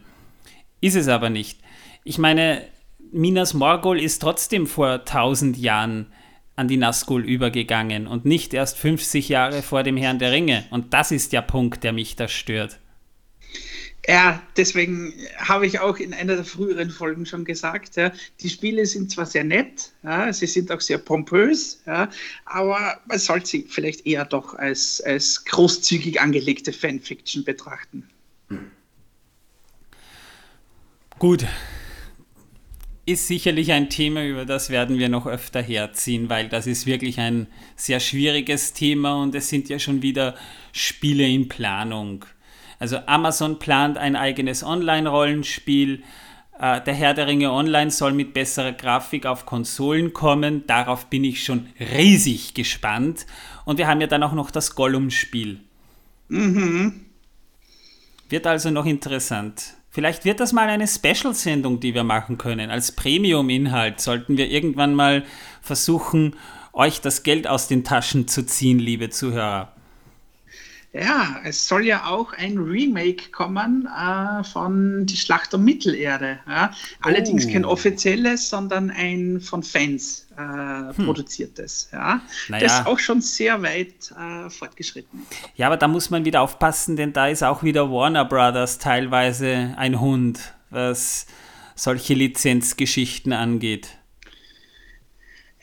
Ist 0.83 0.97
es 0.97 1.09
aber 1.09 1.31
nicht. 1.31 1.61
Ich 2.05 2.19
meine, 2.19 2.63
Minas 3.11 3.55
Morgul 3.55 3.99
ist 3.99 4.21
trotzdem 4.21 4.67
vor 4.67 5.07
tausend 5.07 5.57
Jahren 5.57 6.13
an 6.57 6.69
die 6.69 6.77
Nazgul 6.77 7.25
übergegangen 7.25 8.07
und 8.07 8.25
nicht 8.27 8.53
erst 8.53 8.79
50 8.79 9.29
Jahre 9.29 9.63
vor 9.63 9.83
dem 9.83 9.97
Herrn 9.97 10.19
der 10.19 10.33
Ringe. 10.33 10.65
Und 10.71 10.93
das 10.93 11.11
ist 11.11 11.33
der 11.33 11.43
Punkt, 11.43 11.85
der 11.85 11.93
mich 11.93 12.17
da 12.17 12.29
stört. 12.29 12.79
Ja, 14.09 14.41
deswegen 14.57 15.13
habe 15.37 15.67
ich 15.67 15.81
auch 15.81 15.97
in 15.97 16.15
einer 16.15 16.37
der 16.37 16.45
früheren 16.45 16.91
Folgen 16.91 17.27
schon 17.27 17.45
gesagt, 17.45 17.97
ja, 17.97 18.13
die 18.41 18.49
Spiele 18.49 18.87
sind 18.87 19.11
zwar 19.11 19.27
sehr 19.27 19.43
nett, 19.43 19.91
ja, 20.05 20.33
sie 20.33 20.47
sind 20.47 20.71
auch 20.71 20.81
sehr 20.81 20.99
pompös, 20.99 21.83
ja, 21.87 22.09
aber 22.45 23.01
man 23.09 23.19
sollte 23.19 23.47
sie 23.47 23.67
vielleicht 23.69 24.07
eher 24.07 24.25
doch 24.25 24.55
als, 24.55 25.01
als 25.01 25.45
großzügig 25.45 26.21
angelegte 26.21 26.73
Fanfiction 26.73 27.43
betrachten. 27.45 28.09
Gut. 31.19 31.45
Ist 33.07 33.29
sicherlich 33.29 33.73
ein 33.73 33.89
Thema, 33.89 34.25
über 34.25 34.45
das 34.45 34.69
werden 34.69 34.99
wir 34.99 35.09
noch 35.09 35.27
öfter 35.27 35.63
herziehen, 35.63 36.29
weil 36.29 36.49
das 36.49 36.67
ist 36.67 36.87
wirklich 36.87 37.19
ein 37.19 37.47
sehr 37.77 38.01
schwieriges 38.01 38.73
Thema 38.73 39.23
und 39.23 39.35
es 39.35 39.49
sind 39.49 39.69
ja 39.69 39.79
schon 39.79 40.03
wieder 40.03 40.37
Spiele 40.73 41.27
in 41.27 41.49
Planung. 41.49 42.25
Also 42.79 42.99
Amazon 43.07 43.59
plant 43.59 43.99
ein 43.99 44.17
eigenes 44.17 44.63
Online-Rollenspiel. 44.63 46.03
Äh, 46.59 46.81
der 46.83 46.95
Herr 46.95 47.15
der 47.15 47.27
Ringe 47.27 47.53
Online 47.53 47.91
soll 47.91 48.13
mit 48.13 48.35
besserer 48.35 48.73
Grafik 48.73 49.27
auf 49.27 49.47
Konsolen 49.47 50.13
kommen. 50.13 50.67
Darauf 50.67 51.07
bin 51.07 51.25
ich 51.25 51.45
schon 51.45 51.69
riesig 51.79 52.55
gespannt. 52.55 53.27
Und 53.65 53.79
wir 53.79 53.87
haben 53.87 54.01
ja 54.01 54.07
dann 54.07 54.23
auch 54.23 54.33
noch 54.33 54.51
das 54.51 54.75
Gollum-Spiel. 54.75 55.61
Mhm. 56.29 57.07
Wird 58.29 58.47
also 58.47 58.71
noch 58.71 58.87
interessant. 58.87 59.75
Vielleicht 59.91 60.25
wird 60.25 60.41
das 60.41 60.53
mal 60.53 60.69
eine 60.69 60.87
Special-Sendung, 60.87 61.81
die 61.81 61.95
wir 61.95 62.05
machen 62.05 62.37
können. 62.37 62.71
Als 62.71 62.93
Premium-Inhalt 62.93 64.01
sollten 64.01 64.37
wir 64.37 64.51
irgendwann 64.51 64.95
mal 64.95 65.25
versuchen, 65.63 66.37
euch 66.75 67.01
das 67.01 67.23
Geld 67.23 67.47
aus 67.47 67.69
den 67.69 67.85
Taschen 67.85 68.29
zu 68.29 68.45
ziehen, 68.45 68.79
liebe 68.79 69.09
Zuhörer. 69.09 69.73
Ja, 70.99 71.41
es 71.45 71.69
soll 71.69 71.85
ja 71.85 72.07
auch 72.07 72.33
ein 72.33 72.57
Remake 72.57 73.31
kommen 73.31 73.87
äh, 73.87 74.43
von 74.45 75.05
Die 75.05 75.17
Schlacht 75.17 75.53
um 75.53 75.63
Mittelerde. 75.63 76.39
Ja? 76.49 76.73
Allerdings 77.03 77.47
oh. 77.47 77.53
kein 77.53 77.65
offizielles, 77.67 78.49
sondern 78.49 78.91
ein 78.91 79.41
von 79.41 79.63
Fans 79.63 80.27
äh, 80.39 80.97
hm. 80.97 81.05
produziertes. 81.05 81.91
Ja? 81.93 82.23
Naja. 82.49 82.65
Das 82.65 82.81
ist 82.81 82.87
auch 82.87 82.99
schon 82.99 83.21
sehr 83.21 83.63
weit 83.63 84.11
äh, 84.19 84.49
fortgeschritten. 84.49 85.27
Ja, 85.57 85.67
aber 85.67 85.77
da 85.77 85.87
muss 85.87 86.09
man 86.09 86.25
wieder 86.25 86.41
aufpassen, 86.41 86.97
denn 86.97 87.13
da 87.13 87.29
ist 87.29 87.43
auch 87.43 87.63
wieder 87.63 87.91
Warner 87.91 88.25
Brothers 88.25 88.79
teilweise 88.79 89.75
ein 89.77 90.01
Hund, 90.01 90.55
was 90.71 91.27
solche 91.75 92.15
Lizenzgeschichten 92.15 93.35
angeht. 93.35 93.91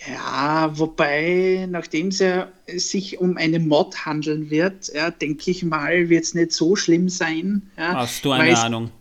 Ja, 0.07 0.71
wobei, 0.77 1.67
nachdem 1.69 2.09
es 2.09 2.19
ja 2.19 2.51
sich 2.67 3.19
um 3.19 3.37
eine 3.37 3.59
Mod 3.59 4.05
handeln 4.05 4.49
wird, 4.49 4.91
ja, 4.93 5.11
denke 5.11 5.51
ich 5.51 5.63
mal, 5.63 6.09
wird 6.09 6.23
es 6.23 6.33
nicht 6.33 6.51
so 6.51 6.75
schlimm 6.75 7.09
sein. 7.09 7.61
Ja, 7.77 7.95
Hast 7.95 8.25
du 8.25 8.31
eine 8.31 8.51
es, 8.51 8.59
Ahnung? 8.59 8.91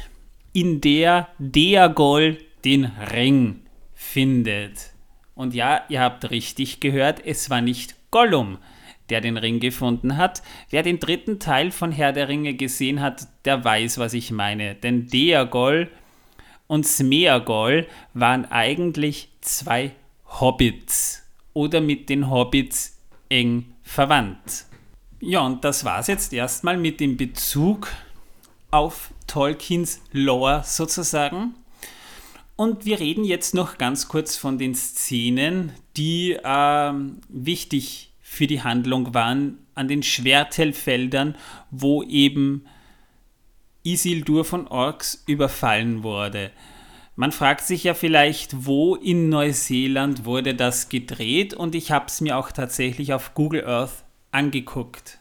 in 0.52 0.82
der 0.82 1.28
Deagol 1.38 2.36
den 2.66 2.84
Ring 3.14 3.60
findet. 3.94 4.92
Und 5.34 5.54
ja, 5.54 5.84
ihr 5.88 6.02
habt 6.02 6.30
richtig 6.30 6.80
gehört, 6.80 7.24
es 7.24 7.48
war 7.48 7.62
nicht 7.62 7.94
Gollum, 8.10 8.58
der 9.10 9.20
den 9.20 9.36
Ring 9.36 9.60
gefunden 9.60 10.16
hat. 10.16 10.42
Wer 10.70 10.82
den 10.82 11.00
dritten 11.00 11.38
Teil 11.38 11.70
von 11.70 11.92
Herr 11.92 12.12
der 12.12 12.28
Ringe 12.28 12.54
gesehen 12.54 13.00
hat, 13.00 13.26
der 13.44 13.64
weiß, 13.64 13.98
was 13.98 14.14
ich 14.14 14.30
meine. 14.30 14.74
Denn 14.74 15.06
Deagol 15.06 15.90
und 16.66 16.86
Smeagol 16.86 17.86
waren 18.14 18.44
eigentlich 18.50 19.28
zwei 19.40 19.92
Hobbits 20.26 21.26
oder 21.52 21.80
mit 21.80 22.08
den 22.08 22.30
Hobbits 22.30 22.98
eng 23.28 23.74
verwandt. 23.82 24.66
Ja, 25.20 25.40
und 25.40 25.64
das 25.64 25.84
war's 25.84 26.06
jetzt 26.06 26.32
erstmal 26.32 26.76
mit 26.76 27.00
dem 27.00 27.16
Bezug 27.16 27.88
auf 28.70 29.12
Tolkiens 29.26 30.00
Lore 30.12 30.62
sozusagen. 30.64 31.54
Und 32.56 32.84
wir 32.84 33.00
reden 33.00 33.24
jetzt 33.24 33.54
noch 33.54 33.78
ganz 33.78 34.08
kurz 34.08 34.36
von 34.36 34.58
den 34.58 34.74
Szenen, 34.74 35.72
die 35.96 36.32
äh, 36.32 36.92
wichtig 37.28 38.09
für 38.30 38.46
die 38.46 38.62
Handlung 38.62 39.12
waren, 39.12 39.58
an 39.74 39.88
den 39.88 40.04
Schwertelfeldern, 40.04 41.34
wo 41.72 42.04
eben 42.04 42.64
Isildur 43.82 44.44
von 44.44 44.68
Orks 44.68 45.24
überfallen 45.26 46.04
wurde. 46.04 46.52
Man 47.16 47.32
fragt 47.32 47.66
sich 47.66 47.82
ja 47.82 47.92
vielleicht, 47.92 48.64
wo 48.66 48.94
in 48.94 49.30
Neuseeland 49.30 50.24
wurde 50.26 50.54
das 50.54 50.88
gedreht 50.88 51.54
und 51.54 51.74
ich 51.74 51.90
habe 51.90 52.06
es 52.06 52.20
mir 52.20 52.36
auch 52.36 52.52
tatsächlich 52.52 53.12
auf 53.12 53.34
Google 53.34 53.66
Earth 53.66 54.04
angeguckt. 54.30 55.18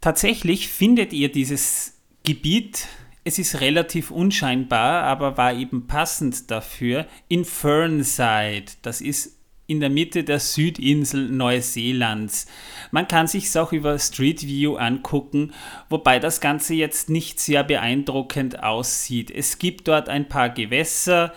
Tatsächlich 0.00 0.66
findet 0.66 1.12
ihr 1.12 1.30
dieses 1.30 1.94
Gebiet 2.24 2.88
es 3.28 3.38
ist 3.38 3.60
relativ 3.60 4.10
unscheinbar, 4.10 5.02
aber 5.02 5.36
war 5.36 5.52
eben 5.52 5.86
passend 5.86 6.50
dafür 6.50 7.06
in 7.28 7.44
Fernside. 7.44 8.72
Das 8.80 9.02
ist 9.02 9.37
in 9.68 9.80
der 9.80 9.90
Mitte 9.90 10.24
der 10.24 10.40
Südinsel 10.40 11.28
Neuseelands. 11.28 12.46
Man 12.90 13.06
kann 13.06 13.26
sich 13.26 13.56
auch 13.58 13.72
über 13.72 13.98
Street 13.98 14.46
View 14.46 14.76
angucken, 14.76 15.52
wobei 15.90 16.18
das 16.18 16.40
Ganze 16.40 16.72
jetzt 16.74 17.10
nicht 17.10 17.38
sehr 17.38 17.62
beeindruckend 17.62 18.62
aussieht. 18.62 19.30
Es 19.30 19.58
gibt 19.58 19.86
dort 19.86 20.08
ein 20.08 20.26
paar 20.26 20.48
Gewässer, 20.48 21.34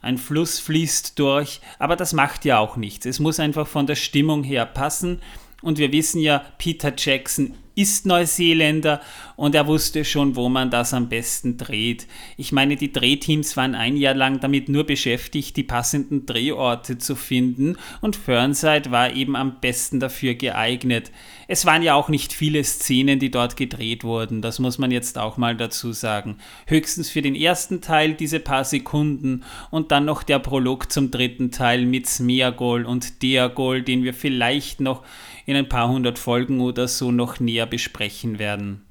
ein 0.00 0.16
Fluss 0.16 0.60
fließt 0.60 1.18
durch, 1.18 1.60
aber 1.78 1.94
das 1.94 2.14
macht 2.14 2.46
ja 2.46 2.58
auch 2.58 2.76
nichts. 2.76 3.04
Es 3.04 3.20
muss 3.20 3.38
einfach 3.38 3.66
von 3.66 3.86
der 3.86 3.96
Stimmung 3.96 4.44
her 4.44 4.64
passen. 4.64 5.20
Und 5.60 5.76
wir 5.78 5.92
wissen 5.92 6.20
ja, 6.20 6.44
Peter 6.56 6.92
Jackson 6.96 7.54
ist 7.74 8.06
Neuseeländer 8.06 9.00
und 9.36 9.54
er 9.54 9.66
wusste 9.66 10.04
schon, 10.04 10.36
wo 10.36 10.48
man 10.48 10.70
das 10.70 10.94
am 10.94 11.08
besten 11.08 11.56
dreht. 11.56 12.06
Ich 12.36 12.52
meine, 12.52 12.76
die 12.76 12.92
Drehteams 12.92 13.56
waren 13.56 13.74
ein 13.74 13.96
Jahr 13.96 14.14
lang 14.14 14.40
damit 14.40 14.68
nur 14.68 14.84
beschäftigt, 14.84 15.56
die 15.56 15.64
passenden 15.64 16.26
Drehorte 16.26 16.98
zu 16.98 17.16
finden 17.16 17.76
und 18.00 18.16
Fernside 18.16 18.90
war 18.90 19.12
eben 19.12 19.36
am 19.36 19.60
besten 19.60 20.00
dafür 20.00 20.34
geeignet. 20.34 21.10
Es 21.48 21.66
waren 21.66 21.82
ja 21.82 21.94
auch 21.94 22.08
nicht 22.08 22.32
viele 22.32 22.62
Szenen, 22.64 23.18
die 23.18 23.30
dort 23.30 23.56
gedreht 23.56 24.04
wurden, 24.04 24.40
das 24.40 24.58
muss 24.58 24.78
man 24.78 24.90
jetzt 24.90 25.18
auch 25.18 25.36
mal 25.36 25.56
dazu 25.56 25.92
sagen. 25.92 26.38
Höchstens 26.66 27.10
für 27.10 27.22
den 27.22 27.34
ersten 27.34 27.80
Teil 27.80 28.14
diese 28.14 28.40
paar 28.40 28.64
Sekunden 28.64 29.44
und 29.70 29.90
dann 29.90 30.04
noch 30.04 30.22
der 30.22 30.38
Prolog 30.38 30.92
zum 30.92 31.10
dritten 31.10 31.50
Teil 31.50 31.86
mit 31.86 32.06
Smeagol 32.06 32.84
und 32.84 33.22
Deagol, 33.22 33.82
den 33.82 34.04
wir 34.04 34.14
vielleicht 34.14 34.80
noch 34.80 35.02
in 35.46 35.56
ein 35.56 35.68
paar 35.68 35.88
hundert 35.88 36.18
Folgen 36.18 36.60
oder 36.60 36.88
so 36.88 37.12
noch 37.12 37.40
näher 37.40 37.66
besprechen 37.66 38.38
werden. 38.38 38.84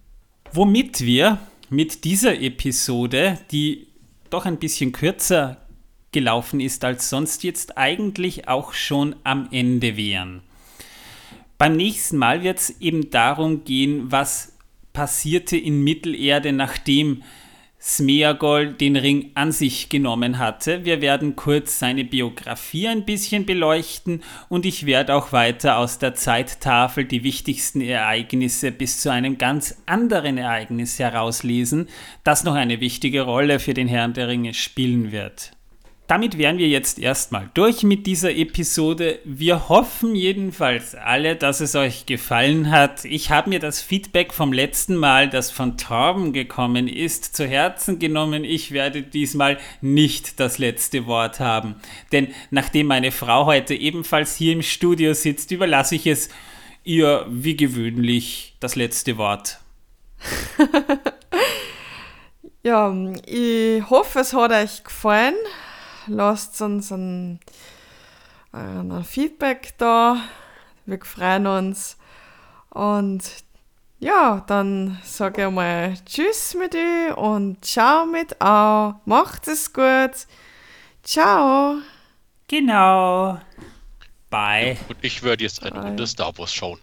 Womit 0.51 1.01
wir 1.01 1.39
mit 1.69 2.03
dieser 2.03 2.39
Episode, 2.39 3.39
die 3.51 3.87
doch 4.29 4.45
ein 4.45 4.57
bisschen 4.57 4.91
kürzer 4.91 5.57
gelaufen 6.11 6.59
ist 6.59 6.83
als 6.85 7.09
sonst, 7.09 7.43
jetzt 7.43 7.77
eigentlich 7.77 8.47
auch 8.47 8.73
schon 8.73 9.15
am 9.23 9.49
Ende 9.51 9.97
wären. 9.97 10.41
Beim 11.57 11.75
nächsten 11.75 12.17
Mal 12.17 12.43
wird 12.43 12.59
es 12.59 12.81
eben 12.81 13.09
darum 13.09 13.63
gehen, 13.63 14.11
was 14.11 14.53
passierte 14.91 15.57
in 15.57 15.83
Mittelerde, 15.83 16.53
nachdem 16.53 17.23
Smeagol 17.85 18.71
den 18.73 18.95
Ring 18.95 19.31
an 19.35 19.51
sich 19.51 19.89
genommen 19.89 20.39
hatte. 20.39 20.85
Wir 20.85 21.01
werden 21.01 21.35
kurz 21.35 21.79
seine 21.79 22.05
Biografie 22.05 22.87
ein 22.87 23.03
bisschen 23.03 23.45
beleuchten 23.45 24.23
und 24.47 24.65
ich 24.65 24.85
werde 24.85 25.13
auch 25.13 25.33
weiter 25.33 25.77
aus 25.77 25.99
der 25.99 26.15
Zeittafel 26.15 27.03
die 27.03 27.25
wichtigsten 27.25 27.81
Ereignisse 27.81 28.71
bis 28.71 29.01
zu 29.01 29.11
einem 29.11 29.37
ganz 29.37 29.83
anderen 29.85 30.37
Ereignis 30.37 30.97
herauslesen, 30.97 31.89
das 32.23 32.45
noch 32.45 32.55
eine 32.55 32.79
wichtige 32.79 33.23
Rolle 33.23 33.59
für 33.59 33.73
den 33.73 33.89
Herrn 33.89 34.13
der 34.13 34.29
Ringe 34.29 34.53
spielen 34.53 35.11
wird 35.11 35.51
damit 36.07 36.37
wären 36.37 36.57
wir 36.57 36.67
jetzt 36.67 36.99
erstmal 36.99 37.49
durch 37.53 37.83
mit 37.83 38.05
dieser 38.05 38.35
Episode. 38.35 39.19
Wir 39.23 39.69
hoffen 39.69 40.15
jedenfalls 40.15 40.95
alle, 40.95 41.37
dass 41.37 41.61
es 41.61 41.75
euch 41.75 42.05
gefallen 42.05 42.71
hat. 42.71 43.05
Ich 43.05 43.31
habe 43.31 43.49
mir 43.49 43.59
das 43.59 43.81
Feedback 43.81 44.33
vom 44.33 44.51
letzten 44.51 44.97
Mal, 44.97 45.29
das 45.29 45.49
von 45.49 45.77
Torben 45.77 46.33
gekommen 46.33 46.89
ist, 46.89 47.37
zu 47.37 47.47
Herzen 47.47 47.99
genommen. 47.99 48.43
Ich 48.43 48.71
werde 48.71 49.01
diesmal 49.01 49.57
nicht 49.79 50.41
das 50.41 50.57
letzte 50.57 51.05
Wort 51.05 51.39
haben. 51.39 51.75
Denn 52.11 52.27
nachdem 52.51 52.87
meine 52.87 53.11
Frau 53.11 53.45
heute 53.45 53.73
ebenfalls 53.73 54.35
hier 54.35 54.51
im 54.51 54.61
Studio 54.61 55.13
sitzt, 55.13 55.51
überlasse 55.51 55.95
ich 55.95 56.05
es 56.05 56.27
ihr 56.83 57.25
wie 57.29 57.55
gewöhnlich 57.55 58.57
das 58.59 58.75
letzte 58.75 59.17
Wort. 59.17 59.59
ja, 62.63 62.93
ich 63.25 63.89
hoffe, 63.89 64.19
es 64.19 64.33
hat 64.33 64.51
euch 64.51 64.83
gefallen 64.83 65.35
lasst 66.07 66.61
uns 66.61 66.91
ein, 66.91 67.39
ein 68.51 69.03
Feedback 69.03 69.73
da. 69.77 70.17
Wir 70.85 70.99
freuen 71.03 71.47
uns. 71.47 71.97
Und 72.69 73.23
ja, 73.99 74.43
dann 74.47 74.99
sage 75.03 75.45
ich 75.45 75.51
mal 75.51 75.95
Tschüss 76.05 76.55
mit 76.55 76.75
euch 76.75 77.15
und 77.15 77.63
Ciao 77.63 78.05
mit 78.05 78.39
auch. 78.41 78.95
Macht 79.05 79.47
es 79.47 79.71
gut. 79.71 80.27
Ciao. 81.03 81.77
Genau. 82.47 83.39
Bye. 84.29 84.77
Und 84.89 84.97
ich 85.01 85.23
würde 85.23 85.43
jetzt 85.43 85.63
eine 85.63 85.81
Runde 85.81 86.05
Star 86.07 86.37
Wars 86.37 86.53
schauen. 86.53 86.79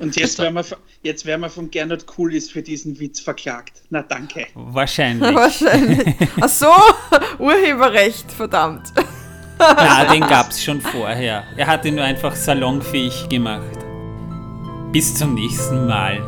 Und 0.00 0.16
jetzt 0.16 0.38
werden, 0.40 0.54
wir, 0.54 0.64
jetzt 1.02 1.26
werden 1.26 1.40
wir 1.42 1.50
von 1.50 1.70
Gernot 1.70 2.06
Coolies 2.06 2.50
für 2.50 2.62
diesen 2.62 2.98
Witz 2.98 3.20
verklagt. 3.20 3.82
Na 3.90 4.02
danke. 4.02 4.46
Wahrscheinlich. 4.54 5.34
Wahrscheinlich. 5.34 6.14
Ach 6.40 6.48
so, 6.48 6.72
Urheberrecht, 7.38 8.30
verdammt. 8.30 8.92
Ja, 9.60 10.04
den 10.12 10.20
gab 10.20 10.50
es 10.50 10.62
schon 10.62 10.80
vorher. 10.80 11.44
Er 11.56 11.66
hat 11.66 11.84
ihn 11.84 11.96
nur 11.96 12.04
einfach 12.04 12.36
salonfähig 12.36 13.28
gemacht. 13.28 13.78
Bis 14.92 15.16
zum 15.16 15.34
nächsten 15.34 15.86
Mal. 15.86 16.22